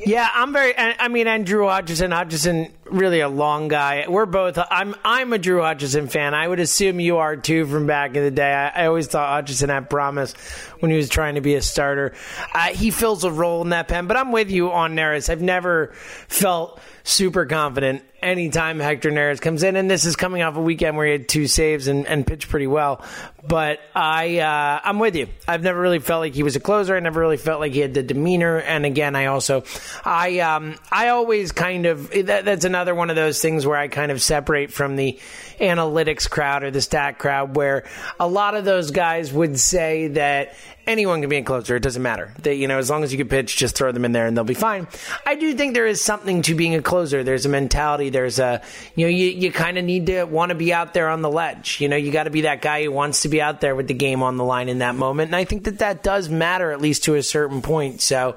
[0.05, 0.77] Yeah, I'm very.
[0.77, 2.11] I mean, and Drew Hutchison.
[2.11, 4.07] Hutchison, really a long guy.
[4.09, 4.59] We're both.
[4.59, 4.95] I'm.
[5.05, 6.35] I'm a Drew Hutchison fan.
[6.35, 8.53] I would assume you are too from back in the day.
[8.53, 10.35] I, I always thought Hutchison had promise
[10.81, 12.13] when he was trying to be a starter.
[12.55, 14.07] Uh, he fills a role in that pen.
[14.07, 15.31] But I'm with you on Neris.
[15.31, 15.93] I've never
[16.29, 20.97] felt super confident anytime Hector Neris comes in, and this is coming off a weekend
[20.97, 23.05] where he had two saves and, and pitched pretty well.
[23.47, 25.29] But I, uh, I'm with you.
[25.47, 26.97] I've never really felt like he was a closer.
[26.97, 28.59] I never really felt like he had the demeanor.
[28.59, 29.65] And again, I also,
[30.03, 33.89] I, um, I always kind of that, that's another one of those things where I
[33.89, 35.19] kind of separate from the
[35.61, 37.85] analytics crowd or the stat crowd, where
[38.19, 40.55] a lot of those guys would say that
[40.87, 41.77] anyone can be a closer.
[41.77, 42.33] It doesn't matter.
[42.43, 44.37] They, you know, as long as you can pitch, just throw them in there and
[44.37, 44.87] they'll be fine.
[45.25, 47.25] I do think there is something to being a closer.
[47.25, 48.11] There's a mentality.
[48.11, 48.63] There's a,
[48.95, 51.31] you know, you, you kind of need to want to be out there on the
[51.31, 51.81] ledge.
[51.81, 53.89] You know, you got to be that guy who wants to be out there with
[53.89, 55.29] the game on the line in that moment.
[55.29, 58.01] And I think that that does matter at least to a certain point.
[58.01, 58.37] So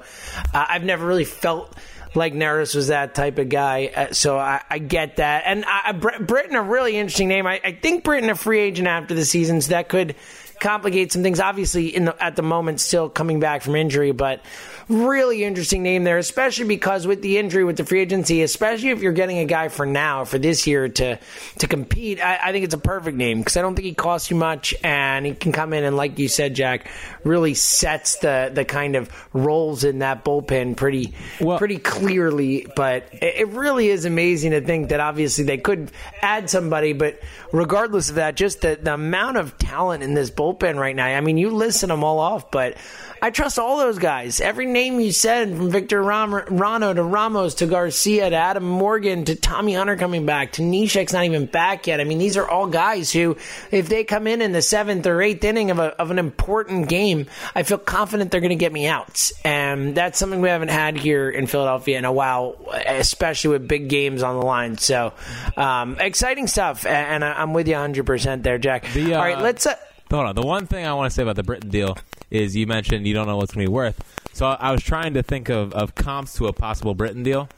[0.52, 1.74] uh, I've never really felt
[2.14, 3.92] like Neris was that type of guy.
[3.94, 5.44] Uh, so I, I, get that.
[5.46, 7.46] And I, Britton, a really interesting name.
[7.46, 10.16] I, I think Britton, a free agent after the season, so that could
[10.58, 11.38] complicate some things.
[11.38, 14.42] Obviously, in the, at the moment, still coming back from injury, but
[14.88, 19.00] really interesting name there, especially because with the injury, with the free agency, especially if
[19.02, 21.18] you're getting a guy for now, for this year to
[21.58, 24.30] to compete, I, I think it's a perfect name because I don't think he costs
[24.30, 26.90] you much and he can come in and, like you said, Jack,
[27.24, 32.66] really sets the the kind of roles in that bullpen pretty well, pretty clearly.
[32.74, 37.20] But it, it really is amazing to think that obviously they could add somebody, but
[37.52, 41.06] regardless of that, just the, the amount of talent in this bullpen right now.
[41.06, 42.76] I mean, you listen them all off, but
[43.20, 44.40] I trust all those guys.
[44.40, 49.24] Every name you said, from Victor Ram- Rano to Ramos to Garcia to Adam Morgan
[49.24, 52.00] to Tommy Hunter coming back to Neshek's not even back yet.
[52.00, 53.36] I mean, these are all guys who,
[53.70, 56.88] if they come in in the seventh or eighth inning of, a, of an important
[56.88, 59.32] game, I feel confident they're going to get me outs.
[59.44, 63.88] And that's something we haven't had here in Philadelphia in a while, especially with big
[63.88, 64.78] games on the line.
[64.78, 65.12] So,
[65.56, 66.86] um, exciting stuff.
[66.86, 68.86] And I'm with you 100% there, Jack.
[68.92, 69.66] The, uh, all right, let's.
[69.66, 69.74] Uh,
[70.10, 70.34] Hold on.
[70.34, 71.98] The one thing I want to say about the Britton deal
[72.30, 74.02] is you mentioned you don't know what's going to be worth.
[74.32, 77.48] So I was trying to think of, of comps to a possible Britton deal,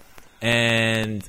[0.40, 1.24] and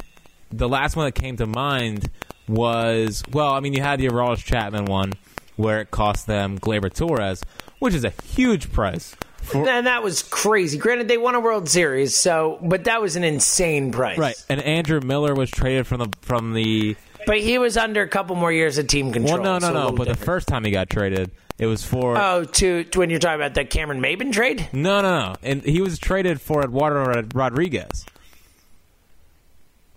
[0.52, 2.10] the last one that came to mind
[2.48, 5.14] was well, I mean, you had the Aroldis Chapman one
[5.56, 7.44] where it cost them Gleyber Torres,
[7.80, 9.16] which is a huge price.
[9.42, 10.78] For, and that was crazy.
[10.78, 14.18] Granted, they won a World Series, so but that was an insane price.
[14.18, 14.46] Right.
[14.50, 16.96] And Andrew Miller was traded from the from the
[17.26, 19.42] but he was under a couple more years of team control.
[19.42, 19.86] Well, no, no, so no.
[19.92, 20.20] But different.
[20.20, 23.36] the first time he got traded, it was for oh, to, to when you're talking
[23.36, 24.68] about the Cameron Maybin trade.
[24.74, 25.36] No, no, no.
[25.44, 28.06] And he was traded for Eduardo Rodriguez.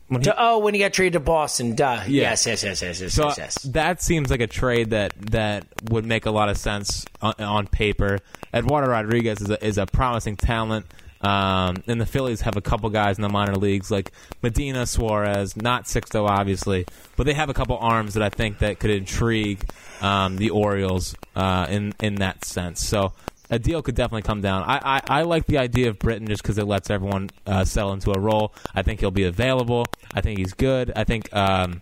[0.08, 2.02] When he, to, oh, when he got traded to Boston, duh.
[2.06, 2.22] Yeah.
[2.22, 3.54] Yes, yes, yes, yes, yes, so yes, yes.
[3.62, 7.66] That seems like a trade that that would make a lot of sense on, on
[7.66, 8.20] paper.
[8.52, 10.86] Eduardo Rodriguez is a, is a promising talent.
[11.24, 15.56] Um, and the Phillies have a couple guys in the minor leagues like Medina, Suarez,
[15.56, 19.64] not Sixto obviously, but they have a couple arms that I think that could intrigue
[20.02, 22.86] um, the Orioles uh, in in that sense.
[22.86, 23.12] So
[23.50, 24.64] a deal could definitely come down.
[24.64, 27.92] I, I, I like the idea of Britton just because it lets everyone uh, sell
[27.92, 28.54] into a role.
[28.74, 29.86] I think he'll be available.
[30.12, 30.92] I think he's good.
[30.96, 31.80] I think um,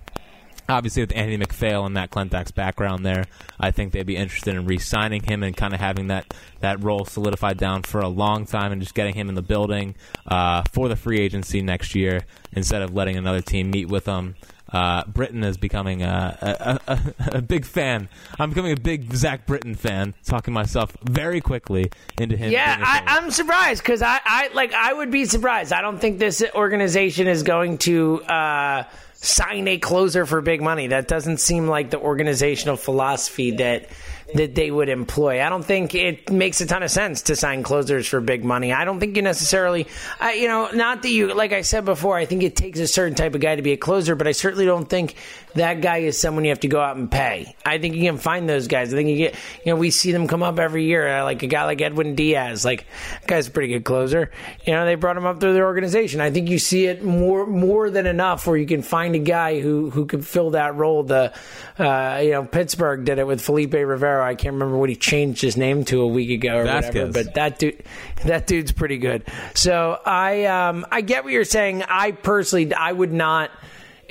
[0.69, 3.27] obviously with Andy MacPhail and Matt Klentak's background there,
[3.59, 7.05] I think they'd be interested in re-signing him and kind of having that, that role
[7.05, 9.95] solidified down for a long time and just getting him in the building
[10.27, 12.23] uh, for the free agency next year
[12.53, 14.35] instead of letting another team meet with him.
[14.73, 18.09] Uh, Britton is becoming a, a, a, a, big fan.
[18.39, 20.15] I'm becoming a big Zach Britton fan.
[20.25, 22.53] Talking myself very quickly into him.
[22.53, 25.73] Yeah, I, am surprised because I, I like I would be surprised.
[25.73, 28.23] I don't think this organization is going to.
[28.23, 28.85] Uh,
[29.23, 30.89] sign a closer for big money.
[30.89, 33.89] That doesn't seem like the organizational philosophy that
[34.35, 35.43] that they would employ.
[35.43, 38.73] I don't think it makes a ton of sense to sign closers for big money.
[38.73, 39.87] I don't think you necessarily,
[40.21, 42.87] I, you know, not that you, like I said before, I think it takes a
[42.87, 45.15] certain type of guy to be a closer, but I certainly don't think
[45.55, 47.55] that guy is someone you have to go out and pay.
[47.65, 48.93] I think you can find those guys.
[48.93, 49.35] I think you get,
[49.65, 52.15] you know, we see them come up every year, uh, like a guy like Edwin
[52.15, 52.65] Diaz.
[52.65, 52.87] Like,
[53.21, 54.31] that guy's a pretty good closer.
[54.65, 56.21] You know, they brought him up through their organization.
[56.21, 59.61] I think you see it more more than enough where you can find a guy
[59.61, 61.03] who who could fill that role.
[61.03, 61.33] The,
[61.79, 64.25] uh, you know, Pittsburgh did it with Felipe Rivero.
[64.25, 66.87] I can't remember what he changed his name to a week ago or Vazquez.
[66.87, 67.83] whatever, but that dude,
[68.25, 69.25] that dude's pretty good.
[69.55, 71.83] So I um, I get what you're saying.
[71.83, 73.51] I personally, I would not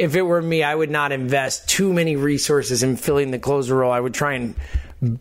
[0.01, 3.75] if it were me, I would not invest too many resources in filling the closer
[3.75, 3.91] role.
[3.91, 4.55] I would try and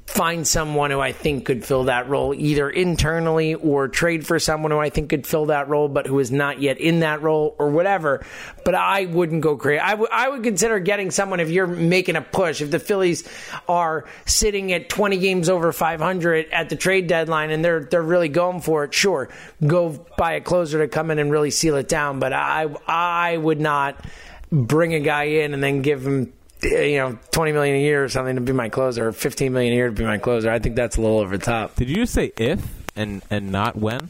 [0.06, 4.72] find someone who I think could fill that role either internally or trade for someone
[4.72, 7.56] who I think could fill that role but who is not yet in that role
[7.58, 8.24] or whatever.
[8.64, 9.80] But I wouldn't go crazy.
[9.80, 12.62] I, w- I would consider getting someone if you're making a push.
[12.62, 13.28] If the Phillies
[13.68, 18.28] are sitting at 20 games over 500 at the trade deadline and they're they're really
[18.30, 19.28] going for it, sure,
[19.66, 22.18] go buy a closer to come in and really seal it down.
[22.18, 24.02] But I I would not
[24.50, 26.32] bring a guy in and then give him
[26.62, 29.72] you know, twenty million a year or something to be my closer, or fifteen million
[29.72, 30.50] a year to be my closer.
[30.50, 31.76] I think that's a little over the top.
[31.76, 32.62] Did you just say if
[32.96, 34.08] and and not when?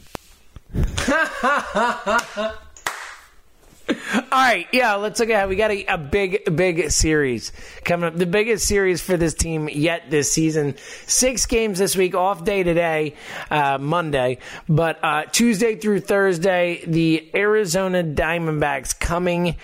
[4.33, 5.49] All right, yeah, let's look at.
[5.49, 7.51] We got a, a, big, big series
[7.85, 8.17] coming up.
[8.17, 10.77] The biggest series for this team yet this season.
[11.07, 12.15] Six games this week.
[12.15, 13.15] Off day today,
[13.51, 19.57] uh, Monday, but uh, Tuesday through Thursday, the Arizona Diamondbacks coming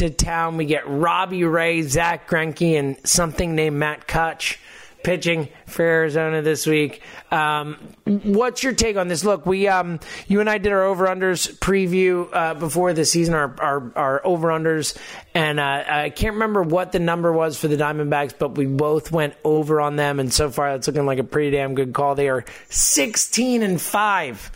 [0.00, 0.56] to town.
[0.58, 4.58] We get Robbie Ray, Zack Greinke, and something named Matt Koch
[5.02, 7.00] pitching for Arizona this week.
[7.30, 9.24] Um, what's your take on this?
[9.24, 13.32] Look, we, um, you and I did our over unders preview uh, before the season,
[13.32, 14.98] our our, our over unders,
[15.32, 19.10] and uh, I can't remember what the number was for the Diamondbacks, but we both
[19.10, 22.14] went over on them, and so far it's looking like a pretty damn good call.
[22.14, 24.50] They are sixteen and five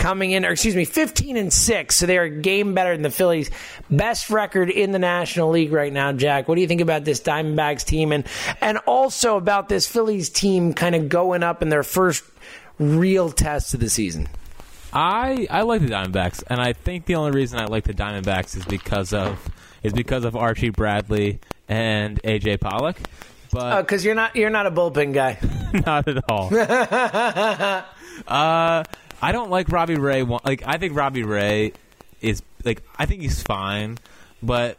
[0.00, 1.94] coming in, or excuse me, 15 and 6.
[1.94, 3.50] So they are a game better than the Phillies.
[3.90, 6.48] Best record in the National League right now, Jack.
[6.48, 8.26] What do you think about this Diamondbacks team and
[8.60, 12.24] and also about this Phillies team kind of going up in their first
[12.78, 14.26] real test of the season?
[14.92, 18.56] I I like the Diamondbacks, and I think the only reason I like the Diamondbacks
[18.56, 19.48] is because of
[19.82, 22.96] is because of Archie Bradley and AJ Pollock.
[23.52, 25.38] But because you're not you're not a bullpen guy.
[25.86, 26.52] not at all.
[28.26, 28.84] uh,
[29.22, 30.22] I don't like Robbie Ray.
[30.22, 31.72] Like I think Robbie Ray
[32.20, 33.98] is like I think he's fine,
[34.42, 34.78] but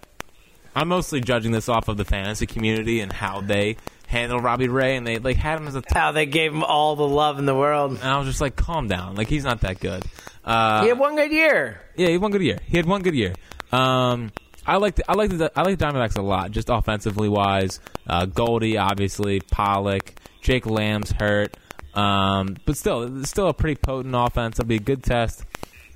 [0.75, 3.77] I'm mostly judging this off of the fantasy community and how they
[4.07, 5.83] handle Robbie Ray, and they like had him as a.
[5.89, 8.55] How they gave him all the love in the world, and I was just like,
[8.55, 10.03] calm down, like he's not that good.
[10.43, 11.81] Uh, he had one good year.
[11.95, 12.59] Yeah, he had one good year.
[12.67, 13.33] He had one good year.
[13.71, 14.31] Um,
[14.65, 17.79] I like the, I like the I like the Diamondbacks a lot, just offensively wise.
[18.07, 21.55] Uh, Goldie, obviously, Pollock, Jake Lamb's hurt,
[21.93, 24.59] um, but still, it's still a pretty potent offense.
[24.59, 25.45] It'll be a good test.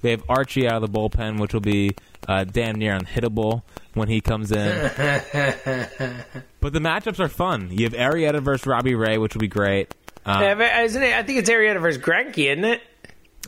[0.01, 1.95] They have Archie out of the bullpen, which will be
[2.27, 4.91] uh, damn near unhittable when he comes in.
[6.60, 7.69] but the matchups are fun.
[7.71, 9.93] You have Arrieta versus Robbie Ray, which will be great.
[10.25, 11.13] Um, yeah, isn't it?
[11.13, 12.81] I think it's Arrieta versus Greinke, isn't it?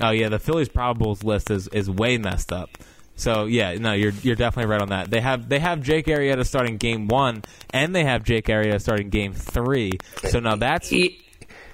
[0.01, 2.69] Oh yeah, the Phillies probables list is, is way messed up.
[3.15, 5.09] So yeah, no, you're you're definitely right on that.
[5.09, 9.09] They have they have Jake Arrieta starting game one, and they have Jake Arrieta starting
[9.09, 9.91] game three.
[10.29, 11.19] So now that's he,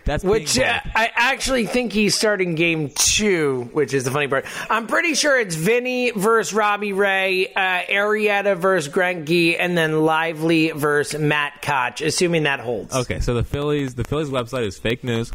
[0.06, 4.46] that's which uh, I actually think he's starting game two, which is the funny part.
[4.70, 10.72] I'm pretty sure it's Vinny versus Robbie Ray, uh, Arrieta versus Greinke, and then Lively
[10.72, 12.02] versus Matt Koch.
[12.02, 12.94] Assuming that holds.
[12.94, 15.32] Okay, so the Phillies the Phillies website is fake news.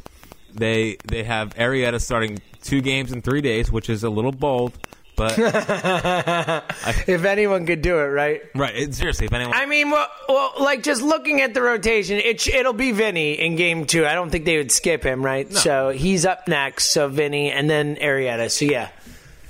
[0.53, 4.79] They they have Arrieta starting two games in three days, which is a little bold.
[5.19, 5.35] But
[7.09, 8.41] if anyone could do it, right?
[8.55, 8.75] Right.
[8.77, 9.53] It, seriously, if anyone.
[9.53, 13.57] I mean, well, well, like just looking at the rotation, it, it'll be Vinny in
[13.57, 14.07] game two.
[14.07, 15.51] I don't think they would skip him, right?
[15.51, 15.59] No.
[15.59, 16.91] So he's up next.
[16.91, 18.49] So Vinny and then Arrieta.
[18.49, 18.91] So yeah.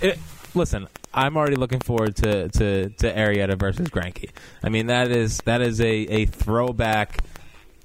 [0.00, 0.18] It,
[0.54, 4.30] listen, I'm already looking forward to to to Arrieta versus Greinke.
[4.62, 7.18] I mean, that is that is a a throwback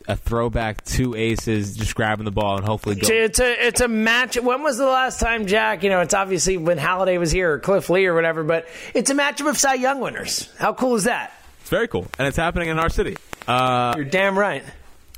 [0.07, 3.13] a throwback two aces just grabbing the ball and hopefully going.
[3.13, 4.39] It's a it's a match.
[4.39, 5.83] When was the last time, Jack?
[5.83, 9.09] You know, it's obviously when Halladay was here or Cliff Lee or whatever, but it's
[9.09, 10.51] a matchup of Cy Young winners.
[10.57, 11.33] How cool is that?
[11.61, 13.15] It's very cool, and it's happening in our city.
[13.47, 14.63] Uh, You're damn right.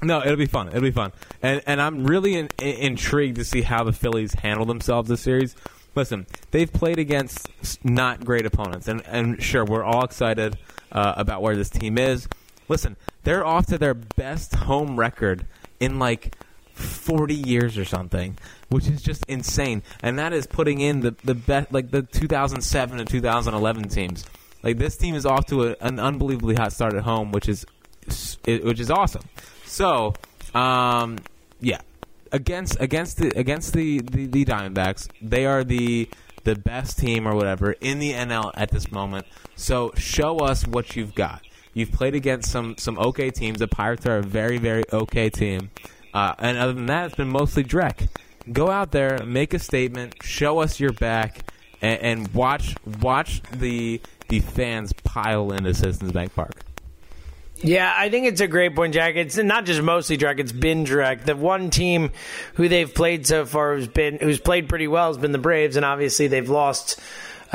[0.02, 0.68] No, it'll be fun.
[0.68, 4.34] It'll be fun, and and I'm really in, in, intrigued to see how the Phillies
[4.34, 5.56] handle themselves this series.
[5.96, 7.50] Listen, they've played against
[7.84, 10.58] not great opponents, and and sure, we're all excited
[10.92, 12.28] uh, about where this team is.
[12.68, 15.46] Listen, they're off to their best home record
[15.80, 16.36] in like
[16.74, 18.38] 40 years or something,
[18.70, 19.84] which is just insane.
[20.02, 24.26] And that is putting in the the best like the 2007 and 2011 teams.
[24.64, 27.66] Like this team is off to a, an unbelievably hot start at home, which is
[28.46, 29.24] which is awesome.
[29.66, 30.14] So,
[30.54, 31.20] um,
[31.60, 31.82] yeah,
[32.32, 36.10] against against the against the, the, the Diamondbacks, they are the
[36.44, 39.26] the best team or whatever in the NL at this moment.
[39.56, 41.42] So show us what you've got.
[41.76, 43.60] You've played against some some okay teams.
[43.60, 45.72] The Pirates are a very very okay team,
[46.14, 48.08] uh, and other than that, it's been mostly Drek.
[48.52, 54.00] Go out there, make a statement, show us your back, and, and watch watch the
[54.30, 56.56] the fans pile into Citizens Bank Park.
[57.58, 59.16] Yeah, I think it's a great point, Jack.
[59.16, 61.26] It's not just mostly Drek; it's been Drek.
[61.26, 62.12] The one team
[62.54, 65.76] who they've played so far who's been who's played pretty well has been the Braves,
[65.76, 67.02] and obviously they've lost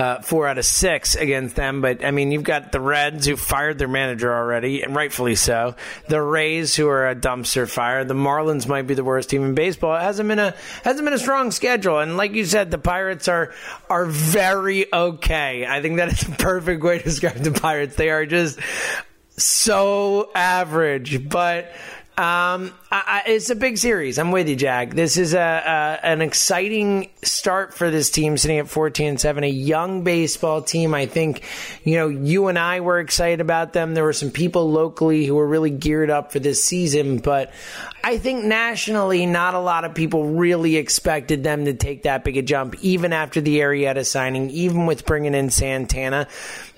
[0.00, 1.82] uh, four out of six against them.
[1.82, 5.74] But I mean, you've got the Reds who fired their manager already, and rightfully so.
[6.08, 8.02] The Rays who are a dumpster fire.
[8.04, 9.94] The Marlins might be the worst team in baseball.
[9.94, 13.28] It hasn't been a hasn't been a strong schedule, and like you said, the Pirates
[13.28, 13.52] are
[13.90, 15.66] are very okay.
[15.66, 17.96] I think that is a perfect way to describe the Pirates.
[17.96, 18.58] They are just
[19.36, 21.72] so average, but
[22.16, 24.18] um, I, I, it's a big series.
[24.18, 24.94] I'm with you, Jack.
[24.94, 29.44] This is a, a, an exciting start for this team, sitting at 14 and seven.
[29.44, 30.92] A young baseball team.
[30.92, 31.42] I think,
[31.84, 33.94] you know, you and I were excited about them.
[33.94, 37.52] There were some people locally who were really geared up for this season, but
[38.02, 42.38] I think nationally, not a lot of people really expected them to take that big
[42.38, 46.26] a jump, even after the Arrieta signing, even with bringing in Santana.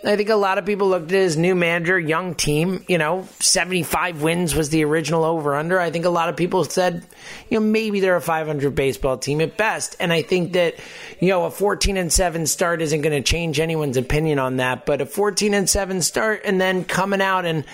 [0.04, 2.84] I think a lot of people looked at his new manager, young team.
[2.88, 5.78] You know, 75 wins was the original over under.
[5.78, 7.04] I think a lot of people said,
[7.48, 9.96] you know, maybe they're a 500 baseball team at best.
[10.00, 10.76] And I think that,
[11.20, 14.86] you know, a 14 and 7 start isn't going to change anyone's opinion on that.
[14.86, 17.64] But a 14 and 7 start and then coming out and,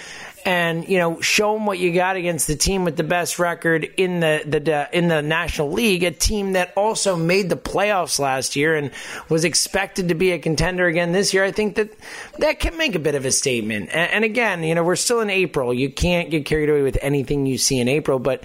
[0.48, 3.84] and you know show them what you got against the team with the best record
[3.98, 8.56] in the the in the National League, a team that also made the playoffs last
[8.56, 8.90] year and
[9.28, 11.44] was expected to be a contender again this year.
[11.44, 11.90] I think that
[12.38, 13.90] that can make a bit of a statement.
[13.92, 15.74] And, and again, you know, we're still in April.
[15.74, 18.42] You can't get carried away with anything you see in April, but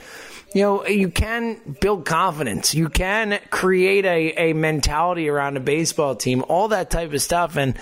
[0.53, 2.75] you know, you can build confidence.
[2.75, 7.57] You can create a, a mentality around a baseball team, all that type of stuff.
[7.57, 7.75] And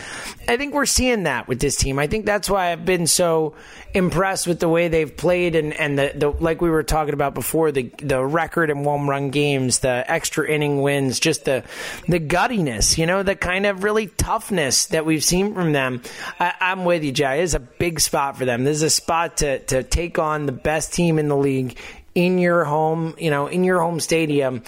[0.47, 1.99] I think we're seeing that with this team.
[1.99, 3.55] I think that's why I've been so
[3.93, 7.33] impressed with the way they've played and, and the, the like we were talking about
[7.33, 11.63] before, the the record and one run games, the extra inning wins, just the
[12.07, 16.01] the guttiness, you know, the kind of really toughness that we've seen from them.
[16.39, 17.39] I, I'm with you, Jay.
[17.39, 18.63] It is a big spot for them.
[18.63, 21.77] This is a spot to, to take on the best team in the league
[22.15, 24.63] in your home, you know, in your home stadium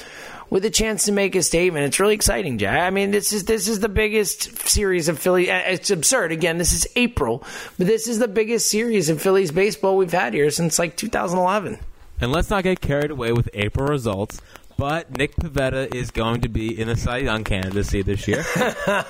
[0.49, 1.85] with a chance to make a statement.
[1.85, 2.67] It's really exciting, Jay.
[2.67, 5.49] I mean, this is this is the biggest series of Philly.
[5.49, 6.31] Uh, it's absurd.
[6.31, 7.43] Again, this is April,
[7.77, 11.79] but this is the biggest series of Phillies baseball we've had here since like 2011.
[12.21, 14.39] And let's not get carried away with April results.
[14.77, 18.43] But Nick Pivetta is going to be in the Cy Young candidacy this year.
[18.55, 19.03] I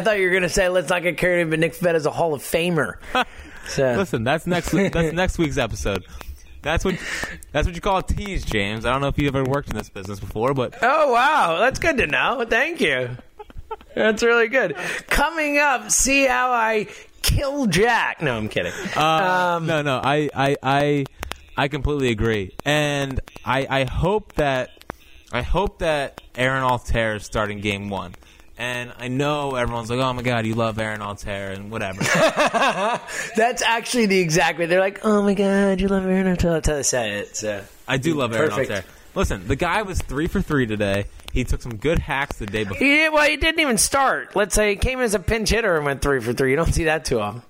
[0.00, 2.06] thought you were going to say, "Let's not get carried away," but Nick Pivetta is
[2.06, 2.96] a Hall of Famer.
[3.68, 3.94] So.
[3.96, 4.70] Listen, that's next.
[4.70, 6.04] That's next week's episode.
[6.62, 6.96] That's what
[7.52, 8.84] that's what you call a tease, James.
[8.84, 11.78] I don't know if you've ever worked in this business before, but oh wow, that's
[11.78, 12.44] good to know.
[12.48, 13.16] Thank you.
[13.94, 14.76] That's really good.
[15.08, 16.86] Coming up, see how I
[17.22, 18.22] kill Jack.
[18.22, 18.72] No, I'm kidding.
[18.96, 21.04] Uh, um, no, no, I, I, I,
[21.56, 24.84] I completely agree, and I, I hope that
[25.32, 28.14] I hope that Aaron Altherr is starting Game One.
[28.60, 32.02] And I know everyone's like, "Oh my God, you love Aaron Altherr and whatever."
[33.34, 34.66] That's actually the exact way.
[34.66, 37.34] They're like, "Oh my God, you love Aaron Altherr." Until I say it.
[37.34, 37.64] So.
[37.88, 38.70] I do love Aaron Perfect.
[38.70, 39.14] Altherr.
[39.14, 41.06] Listen, the guy was three for three today.
[41.32, 42.86] He took some good hacks the day before.
[42.86, 44.36] Yeah, well, he didn't even start.
[44.36, 46.50] Let's say he came in as a pinch hitter and went three for three.
[46.50, 47.40] You don't see that too often.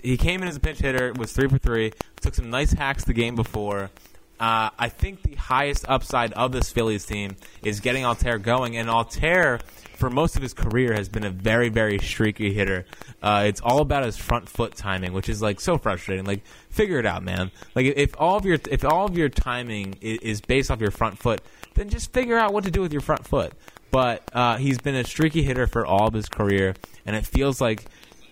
[0.00, 3.02] He came in as a pinch hitter, was three for three, took some nice hacks
[3.02, 3.90] the game before.
[4.38, 7.34] Uh, I think the highest upside of this Phillies team
[7.64, 9.60] is getting Altherr going, and Altherr–
[10.02, 12.84] for most of his career has been a very very streaky hitter.
[13.22, 16.24] Uh, it's all about his front foot timing, which is like so frustrating.
[16.24, 17.52] Like figure it out, man.
[17.76, 21.20] Like if all of your if all of your timing is based off your front
[21.20, 21.40] foot,
[21.74, 23.52] then just figure out what to do with your front foot.
[23.92, 26.74] But uh, he's been a streaky hitter for all of his career,
[27.06, 27.84] and it feels like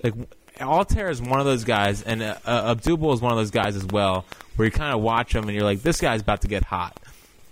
[0.03, 0.15] like
[0.59, 2.35] Altherr is one of those guys, and uh,
[2.75, 5.53] Odubel is one of those guys as well, where you kind of watch him and
[5.53, 6.99] you're like, this guy's about to get hot.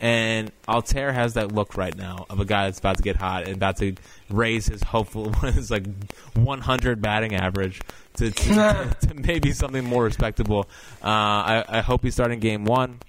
[0.00, 3.44] And Altherr has that look right now of a guy that's about to get hot
[3.44, 3.94] and about to
[4.30, 5.86] raise his hopeful his like
[6.34, 7.80] 100 batting average
[8.14, 10.68] to, to, to maybe something more respectable.
[11.02, 13.00] Uh, I, I, hope he's starting game one,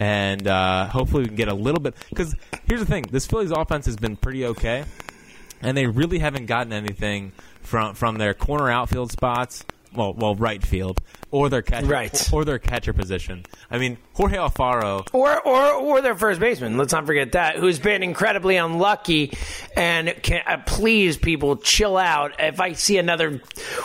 [0.00, 1.94] and uh, hopefully we can get a little bit.
[2.08, 2.34] Because
[2.66, 4.84] here's the thing: this Phillies offense has been pretty okay,
[5.60, 7.30] and they really haven't gotten anything
[7.60, 9.64] from from their corner outfield spots
[9.94, 11.00] well, well, right field
[11.32, 12.32] or their catcher, right.
[12.32, 13.44] or their catcher position.
[13.70, 16.76] I mean, Jorge Alfaro, or or or their first baseman.
[16.76, 19.32] Let's not forget that, who's been incredibly unlucky.
[19.74, 22.34] And can, uh, please, people, chill out.
[22.38, 23.40] If I see another,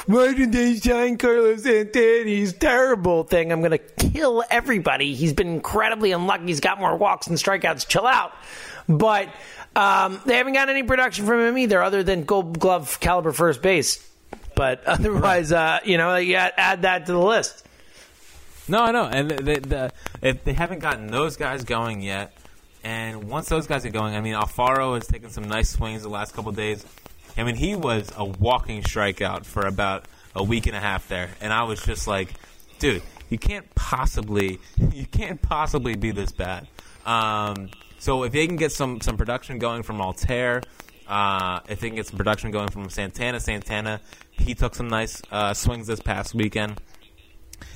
[0.05, 2.25] why did they sign Carlos Santana?
[2.25, 3.51] He's terrible thing.
[3.51, 5.15] I'm going to kill everybody.
[5.15, 6.45] He's been incredibly unlucky.
[6.47, 7.87] He's got more walks and strikeouts.
[7.87, 8.33] Chill out.
[8.89, 9.29] But
[9.75, 13.61] um, they haven't got any production from him either, other than Gold Glove caliber first
[13.61, 14.05] base.
[14.57, 17.63] But otherwise, uh, you know, you add that to the list.
[18.67, 22.33] No, I know, and they, the, if they haven't gotten those guys going yet,
[22.83, 26.09] and once those guys are going, I mean, Alfaro has taken some nice swings the
[26.09, 26.85] last couple days.
[27.37, 30.05] I mean, he was a walking strikeout for about
[30.35, 32.33] a week and a half there, and I was just like,
[32.79, 34.59] dude, you can't possibly,
[34.91, 36.67] you can't possibly be this bad.
[37.05, 40.63] Um, so if they can get some some production going from Altherr,
[41.07, 44.01] uh, if they can get some production going from Santana, Santana
[44.39, 46.81] he took some nice uh, swings this past weekend.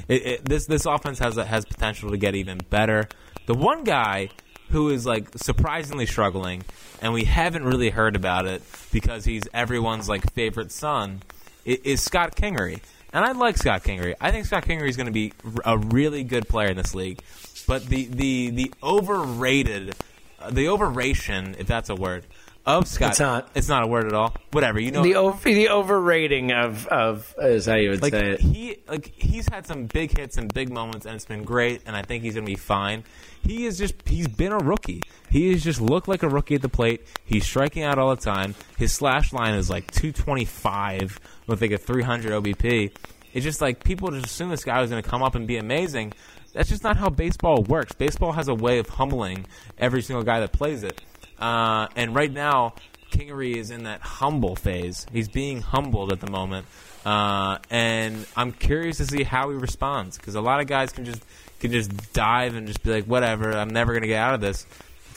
[0.08, 3.08] It, it, this this offense has has potential to get even better.
[3.46, 4.30] The one guy
[4.70, 6.64] who is like surprisingly struggling,
[7.02, 11.22] and we haven't really heard about it because he's everyone's like favorite son,
[11.66, 12.82] is, is Scott Kingery.
[13.14, 14.16] And I like Scott Kingery.
[14.22, 15.34] I think Scott Kingery is going to be
[15.66, 17.22] a really good player in this league.
[17.68, 19.96] But the the the overrated,
[20.40, 22.26] uh, the overration, if that's a word,
[22.66, 23.12] of Scott.
[23.12, 23.50] It's not.
[23.56, 24.36] It's not a word at all.
[24.52, 25.04] Whatever you know.
[25.04, 28.40] The over, the overrating of of is how you would like say it.
[28.40, 31.82] He like he's had some big hits and big moments, and it's been great.
[31.86, 33.04] And I think he's gonna be fine.
[33.42, 35.02] He is just he's been a rookie.
[35.30, 37.08] He has just looked like a rookie at the plate.
[37.26, 38.56] He's striking out all the time.
[38.78, 42.92] His slash line is like 225 with like a 300 OBP.
[43.34, 45.58] It's just like people just assume this guy was going to come up and be
[45.58, 46.14] amazing.
[46.54, 47.94] That's just not how baseball works.
[47.94, 49.46] Baseball has a way of humbling
[49.78, 51.02] every single guy that plays it.
[51.42, 52.76] Uh, and right now,
[53.12, 55.06] Kingery is in that humble phase.
[55.12, 56.66] He's being humbled at the moment.
[57.06, 61.04] uh, and I'm curious to see how he responds because a lot of guys can
[61.04, 61.24] just
[61.60, 64.42] can just dive and just be like, whatever, I'm never going to get out of
[64.42, 64.66] this.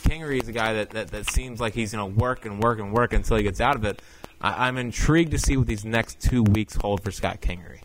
[0.02, 2.78] Kingery is a guy that, that, that seems like he's going to work and work
[2.78, 4.02] and work until he gets out of it.
[4.40, 7.80] I, I'm intrigued to see what these next two weeks hold for Scott Kingery.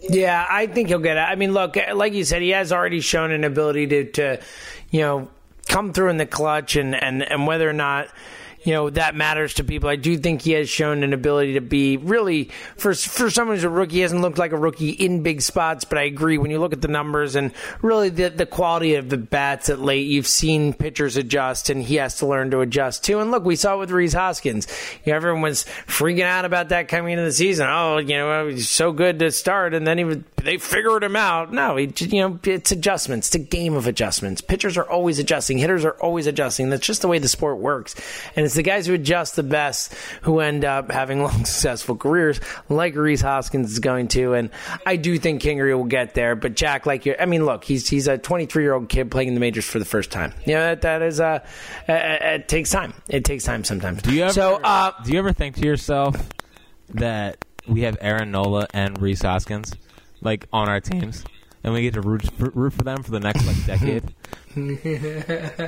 [0.00, 1.20] Yeah, I think he'll get it.
[1.20, 4.42] I mean, look, like you said, he has already shown an ability to, to
[4.90, 5.30] you know,
[5.68, 8.08] come through in the clutch, and, and, and whether or not
[8.64, 9.88] you know that matters to people.
[9.88, 13.64] I do think he has shown an ability to be really for for someone who's
[13.64, 13.96] a rookie.
[13.96, 16.72] He hasn't looked like a rookie in big spots, but I agree when you look
[16.72, 17.52] at the numbers and
[17.82, 20.06] really the the quality of the bats at late.
[20.06, 23.20] You've seen pitchers adjust, and he has to learn to adjust too.
[23.20, 24.66] And look, we saw it with Rhys Hoskins.
[25.04, 27.66] You know, everyone was freaking out about that coming into the season.
[27.68, 31.16] Oh, you know, he's so good to start, and then he would, they figured him
[31.16, 31.52] out.
[31.52, 33.28] No, he, you know, it's adjustments.
[33.28, 34.40] It's a game of adjustments.
[34.40, 35.58] Pitchers are always adjusting.
[35.58, 36.70] Hitters are always adjusting.
[36.70, 37.94] That's just the way the sport works,
[38.36, 42.38] and it's the guys who adjust the best who end up having long, successful careers,
[42.68, 44.34] like Rhys Hoskins is going to.
[44.34, 44.50] And
[44.84, 46.34] I do think Kingery will get there.
[46.34, 49.28] But Jack, like you, I mean, look, he's he's a 23 year old kid playing
[49.28, 50.34] in the majors for the first time.
[50.44, 51.38] You know that that is uh,
[51.88, 52.92] it takes time.
[53.08, 54.02] It takes time sometimes.
[54.02, 56.28] Do you ever, so, uh, do you ever think to yourself
[56.90, 59.72] that we have Aaron Nola and Rhys Hoskins
[60.20, 61.24] like on our teams?
[61.64, 64.02] and we get to root, root for them for the next like decade.
[64.56, 65.66] Oh,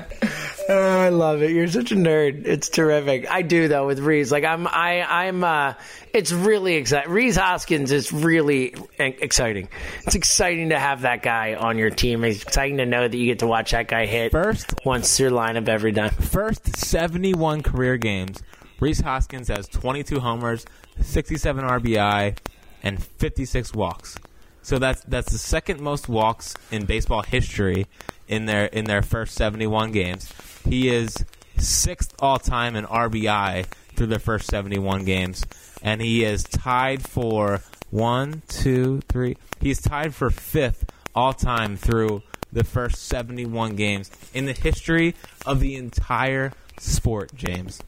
[0.68, 1.50] I love it.
[1.52, 2.46] You're such a nerd.
[2.46, 3.30] It's terrific.
[3.30, 4.30] I do though with Rhys.
[4.30, 5.44] Like I'm, I, I'm.
[5.44, 5.74] Uh,
[6.12, 7.10] it's really exciting.
[7.12, 9.68] Rhys Hoskins is really exciting.
[10.06, 12.24] It's exciting to have that guy on your team.
[12.24, 15.30] It's exciting to know that you get to watch that guy hit first once your
[15.30, 16.10] lineup every time.
[16.10, 18.42] First 71 career games.
[18.80, 20.66] Rhys Hoskins has 22 homers,
[21.00, 22.36] 67 RBI,
[22.82, 24.16] and 56 walks.
[24.62, 27.86] So that's that's the second most walks in baseball history
[28.28, 30.32] in their in their first 71 games.
[30.68, 31.24] He is
[31.58, 35.44] sixth all time in RBI through their first 71 games,
[35.82, 39.36] and he is tied for one, two, three.
[39.60, 42.22] He's tied for fifth all time through
[42.52, 45.14] the first 71 games in the history
[45.46, 47.34] of the entire sport.
[47.34, 47.80] James,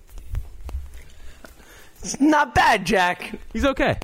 [2.03, 3.39] it's not bad, Jack.
[3.53, 3.99] He's okay.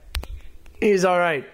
[0.81, 1.45] He's all right.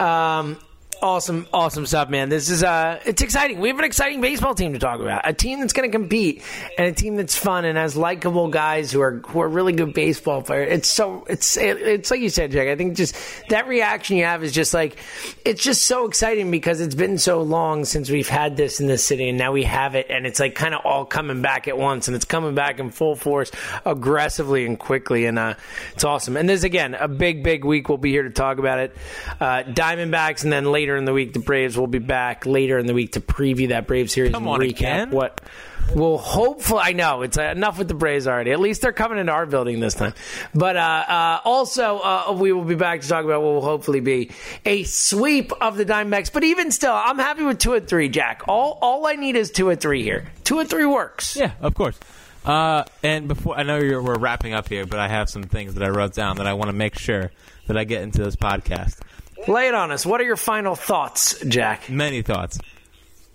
[0.00, 0.58] Um,
[1.02, 2.30] Awesome, awesome stuff, man.
[2.30, 3.60] This is uh it's exciting.
[3.60, 5.28] We have an exciting baseball team to talk about.
[5.28, 6.42] A team that's going to compete
[6.78, 9.92] and a team that's fun and has likable guys who are who are really good
[9.92, 10.72] baseball players.
[10.72, 12.68] It's so it's it, it's like you said, Jack.
[12.68, 13.14] I think just
[13.50, 14.96] that reaction you have is just like
[15.44, 19.04] it's just so exciting because it's been so long since we've had this in this
[19.04, 21.76] city and now we have it and it's like kind of all coming back at
[21.76, 23.50] once and it's coming back in full force
[23.84, 25.54] aggressively and quickly and uh
[25.92, 26.38] it's awesome.
[26.38, 28.96] And this again, a big big week we'll be here to talk about it.
[29.38, 32.78] Uh Diamondbacks and then later later in the week, the Braves will be back later
[32.78, 35.10] in the week to preview that Braves series Come and on recap again?
[35.10, 35.40] what.
[35.94, 38.50] Well, hopefully, I know it's enough with the Braves already.
[38.52, 40.14] At least they're coming into our building this time.
[40.52, 44.00] But uh, uh, also, uh, we will be back to talk about what will hopefully
[44.00, 44.30] be
[44.64, 46.32] a sweep of the Diamondbacks.
[46.32, 48.42] But even still, I'm happy with two and three, Jack.
[48.48, 50.26] All all I need is two and three here.
[50.44, 51.36] Two and three works.
[51.36, 51.98] Yeah, of course.
[52.44, 55.84] Uh, and before I know we're wrapping up here, but I have some things that
[55.84, 57.30] I wrote down that I want to make sure
[57.66, 59.00] that I get into this podcast.
[59.46, 60.04] Lay it on us.
[60.04, 61.88] What are your final thoughts, Jack?
[61.88, 62.58] Many thoughts.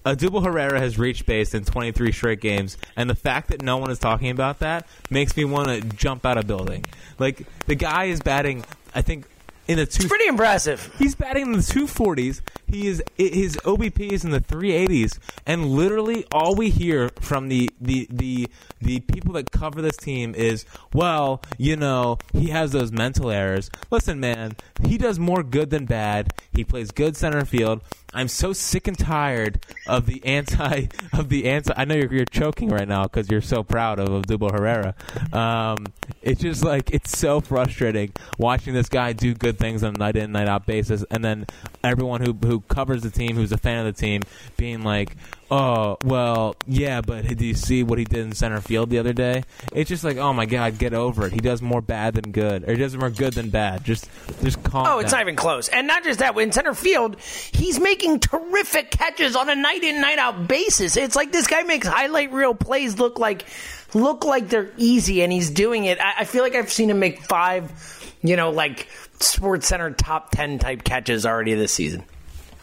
[0.05, 3.91] Odubel Herrera has reached base in 23 straight games, and the fact that no one
[3.91, 6.85] is talking about that makes me want to jump out of building.
[7.19, 9.25] Like the guy is batting, I think
[9.67, 10.03] in the two.
[10.03, 10.93] It's pretty impressive.
[10.97, 12.41] He's batting in the 240s.
[12.71, 17.69] He is his OBP is in the 380s, and literally all we hear from the
[17.81, 18.47] the the
[18.79, 23.69] the people that cover this team is, well, you know, he has those mental errors.
[23.91, 26.33] Listen, man, he does more good than bad.
[26.53, 27.81] He plays good center field.
[28.13, 31.73] I'm so sick and tired of the anti of the anti.
[31.75, 34.95] I know you're, you're choking right now because you're so proud of Odubel Herrera.
[35.31, 35.85] Um,
[36.21, 40.15] it's just like it's so frustrating watching this guy do good things on a night
[40.15, 41.45] in night out basis, and then
[41.83, 44.21] everyone who who covers the team, who's a fan of the team,
[44.57, 45.15] being like,
[45.49, 49.13] oh, well, yeah, but did you see what he did in center field the other
[49.13, 49.43] day?
[49.73, 51.33] It's just like, oh my god, get over it.
[51.33, 53.83] He does more bad than good, or he does more good than bad.
[53.83, 54.09] Just,
[54.41, 54.85] just calm.
[54.87, 55.19] Oh, it's down.
[55.19, 55.67] not even close.
[55.67, 60.01] And not just that, in center field, he's making terrific catches on a night in,
[60.01, 60.97] night out basis.
[60.97, 63.45] It's like this guy makes highlight reel plays look like
[63.93, 65.99] look like they're easy, and he's doing it.
[65.99, 68.87] I, I feel like I've seen him make five, you know, like
[69.19, 72.03] Sports Center top ten type catches already this season.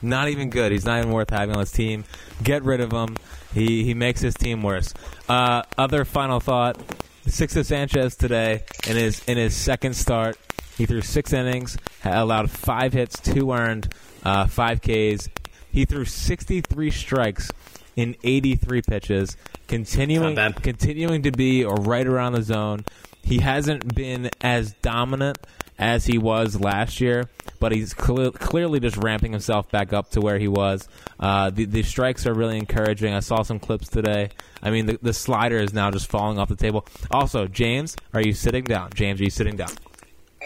[0.03, 0.73] Not even good.
[0.73, 2.05] He's not even worth having on his team.
[2.43, 3.17] Get rid of him.
[3.55, 4.95] He he makes his team worse.
[5.29, 6.79] Uh, other final thought:
[7.27, 10.39] Sixto Sanchez today in his in his second start,
[10.77, 13.93] he threw six innings, allowed five hits, two earned,
[14.25, 15.29] uh, five Ks.
[15.71, 17.51] He threw 63 strikes
[17.95, 19.37] in 83 pitches,
[19.67, 22.85] continuing continuing to be or right around the zone.
[23.23, 25.39] He hasn't been as dominant
[25.79, 27.29] as he was last year,
[27.61, 30.89] but he's cle- clearly just ramping himself back up to where he was.
[31.21, 33.15] Uh, the, the strikes are really encouraging.
[33.15, 34.31] I saw some clips today.
[34.63, 36.87] I mean, the, the slider is now just falling off the table.
[37.11, 38.91] Also, James, are you sitting down?
[38.95, 39.71] James, are you sitting down?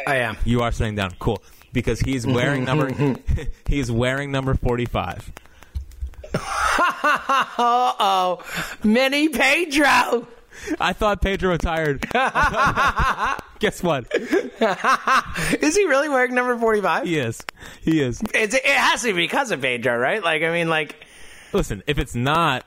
[0.06, 0.36] I am.
[0.44, 1.12] You are sitting down.
[1.18, 1.42] Cool.
[1.72, 3.16] Because he's wearing number
[3.66, 5.32] he's wearing number 45.
[6.34, 6.40] Uh
[7.98, 8.42] oh,
[8.82, 10.26] Mini Pedro.
[10.80, 12.06] I thought Pedro retired.
[13.62, 14.12] Guess what?
[15.62, 17.04] Is he really wearing number forty-five?
[17.06, 17.40] He is.
[17.80, 18.20] He is.
[18.34, 20.20] It's, it has to be because of Pedro, right?
[20.20, 20.96] Like, I mean, like,
[21.52, 22.64] Listen, if it's not,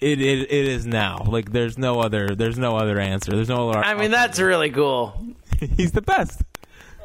[0.00, 1.22] it, it it is now.
[1.26, 3.32] Like there's no other there's no other answer.
[3.32, 3.80] There's no other.
[3.80, 5.22] I mean, that's really cool.
[5.76, 6.40] he's the best.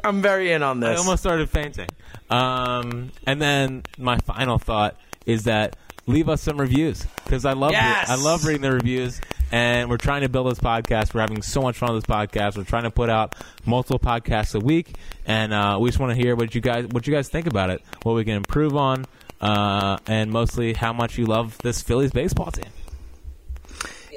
[0.05, 0.97] I'm very in on this.
[0.97, 1.89] I almost started fainting.
[2.29, 5.75] Um, and then my final thought is that
[6.07, 8.09] leave us some reviews because I love Yes!
[8.09, 9.19] I love reading the reviews.
[9.54, 11.14] And we're trying to build this podcast.
[11.14, 12.58] We're having so much fun with this podcast.
[12.58, 13.36] We're trying to put out
[13.68, 14.95] multiple podcasts a week,
[15.28, 17.70] and uh, we just want to hear what you guys what you guys think about
[17.70, 19.06] it, what we can improve on,
[19.41, 22.66] uh, and mostly how much you love this Phillies baseball team.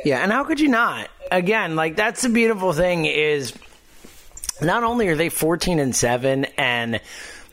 [0.06, 1.10] Yeah, and how could you not?
[1.30, 3.52] Again, like that's the beautiful thing is
[4.62, 6.98] not only are they 14 and 7 and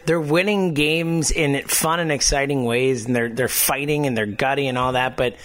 [0.05, 4.67] they're winning games in fun and exciting ways and they're they're fighting and they're gutty
[4.67, 5.35] and all that, but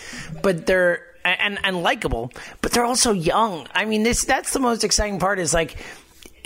[0.41, 1.05] but they're
[1.39, 3.67] and and likable, but they're also young.
[3.75, 5.77] I mean, this that's the most exciting part is like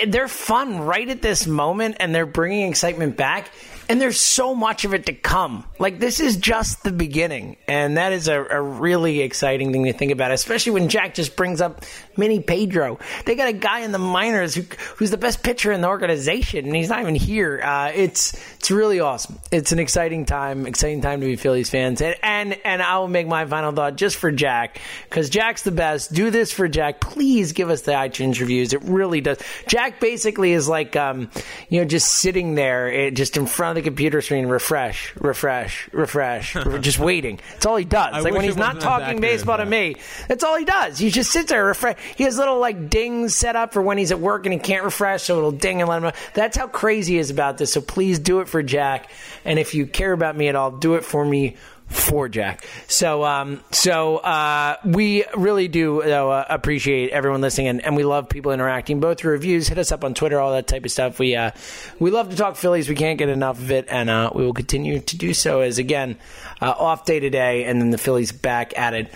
[0.06, 3.50] they're fun right at this moment and they're bringing excitement back
[3.88, 5.64] and there's so much of it to come.
[5.78, 7.56] Like this is just the beginning.
[7.66, 11.36] And that is a, a really exciting thing to think about especially when jack just
[11.36, 11.84] brings up
[12.16, 12.98] mini pedro.
[13.24, 14.62] They got a guy in the minors who,
[14.96, 17.60] who's the best pitcher in the organization and he's not even here.
[17.62, 19.38] Uh, it's it's really awesome.
[19.50, 22.00] It's an exciting time exciting time to be phillies fans.
[22.00, 25.72] And and, and i will make my final thought just for jack because jack's the
[25.72, 26.12] best.
[26.12, 27.00] Do this for jack.
[27.00, 28.72] Please give us the itunes reviews.
[28.72, 29.38] It really does.
[29.66, 31.30] Jack basically is like um,
[31.68, 35.88] you know just sitting there eh, just in front of the computer screen refresh refresh
[35.92, 37.40] refresh just waiting.
[37.56, 38.14] It's all he does.
[38.14, 39.96] I like when he's not talking baseball to me
[40.28, 40.98] that's all he does.
[40.98, 44.12] He just sits there refresh he has little like dings set up for when he's
[44.12, 46.12] at work and he can't refresh so it'll ding and let him know.
[46.34, 49.10] That's how crazy he is about this so please do it for jack
[49.44, 51.56] and if you care about me at all do it for me
[51.93, 52.66] for Jack.
[52.88, 58.05] So, um, so uh, we really do though uh, appreciate everyone listening, and, and we
[58.05, 59.68] love people interacting, both through reviews.
[59.68, 61.18] Hit us up on Twitter, all that type of stuff.
[61.18, 61.53] We uh,
[61.99, 62.88] we love to talk Phillies.
[62.88, 65.61] We can't get enough of it, and uh, we will continue to do so.
[65.61, 66.18] As again,
[66.61, 69.12] uh, off day today, and then the Phillies back at it.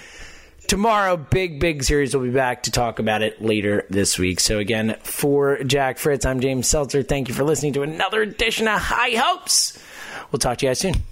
[0.66, 2.14] Tomorrow, big, big series.
[2.14, 4.40] We'll be back to talk about it later this week.
[4.40, 7.04] So, again, for Jack Fritz, I'm James Seltzer.
[7.04, 9.78] Thank you for listening to another edition of High Hopes.
[10.32, 11.04] We'll talk to you guys soon.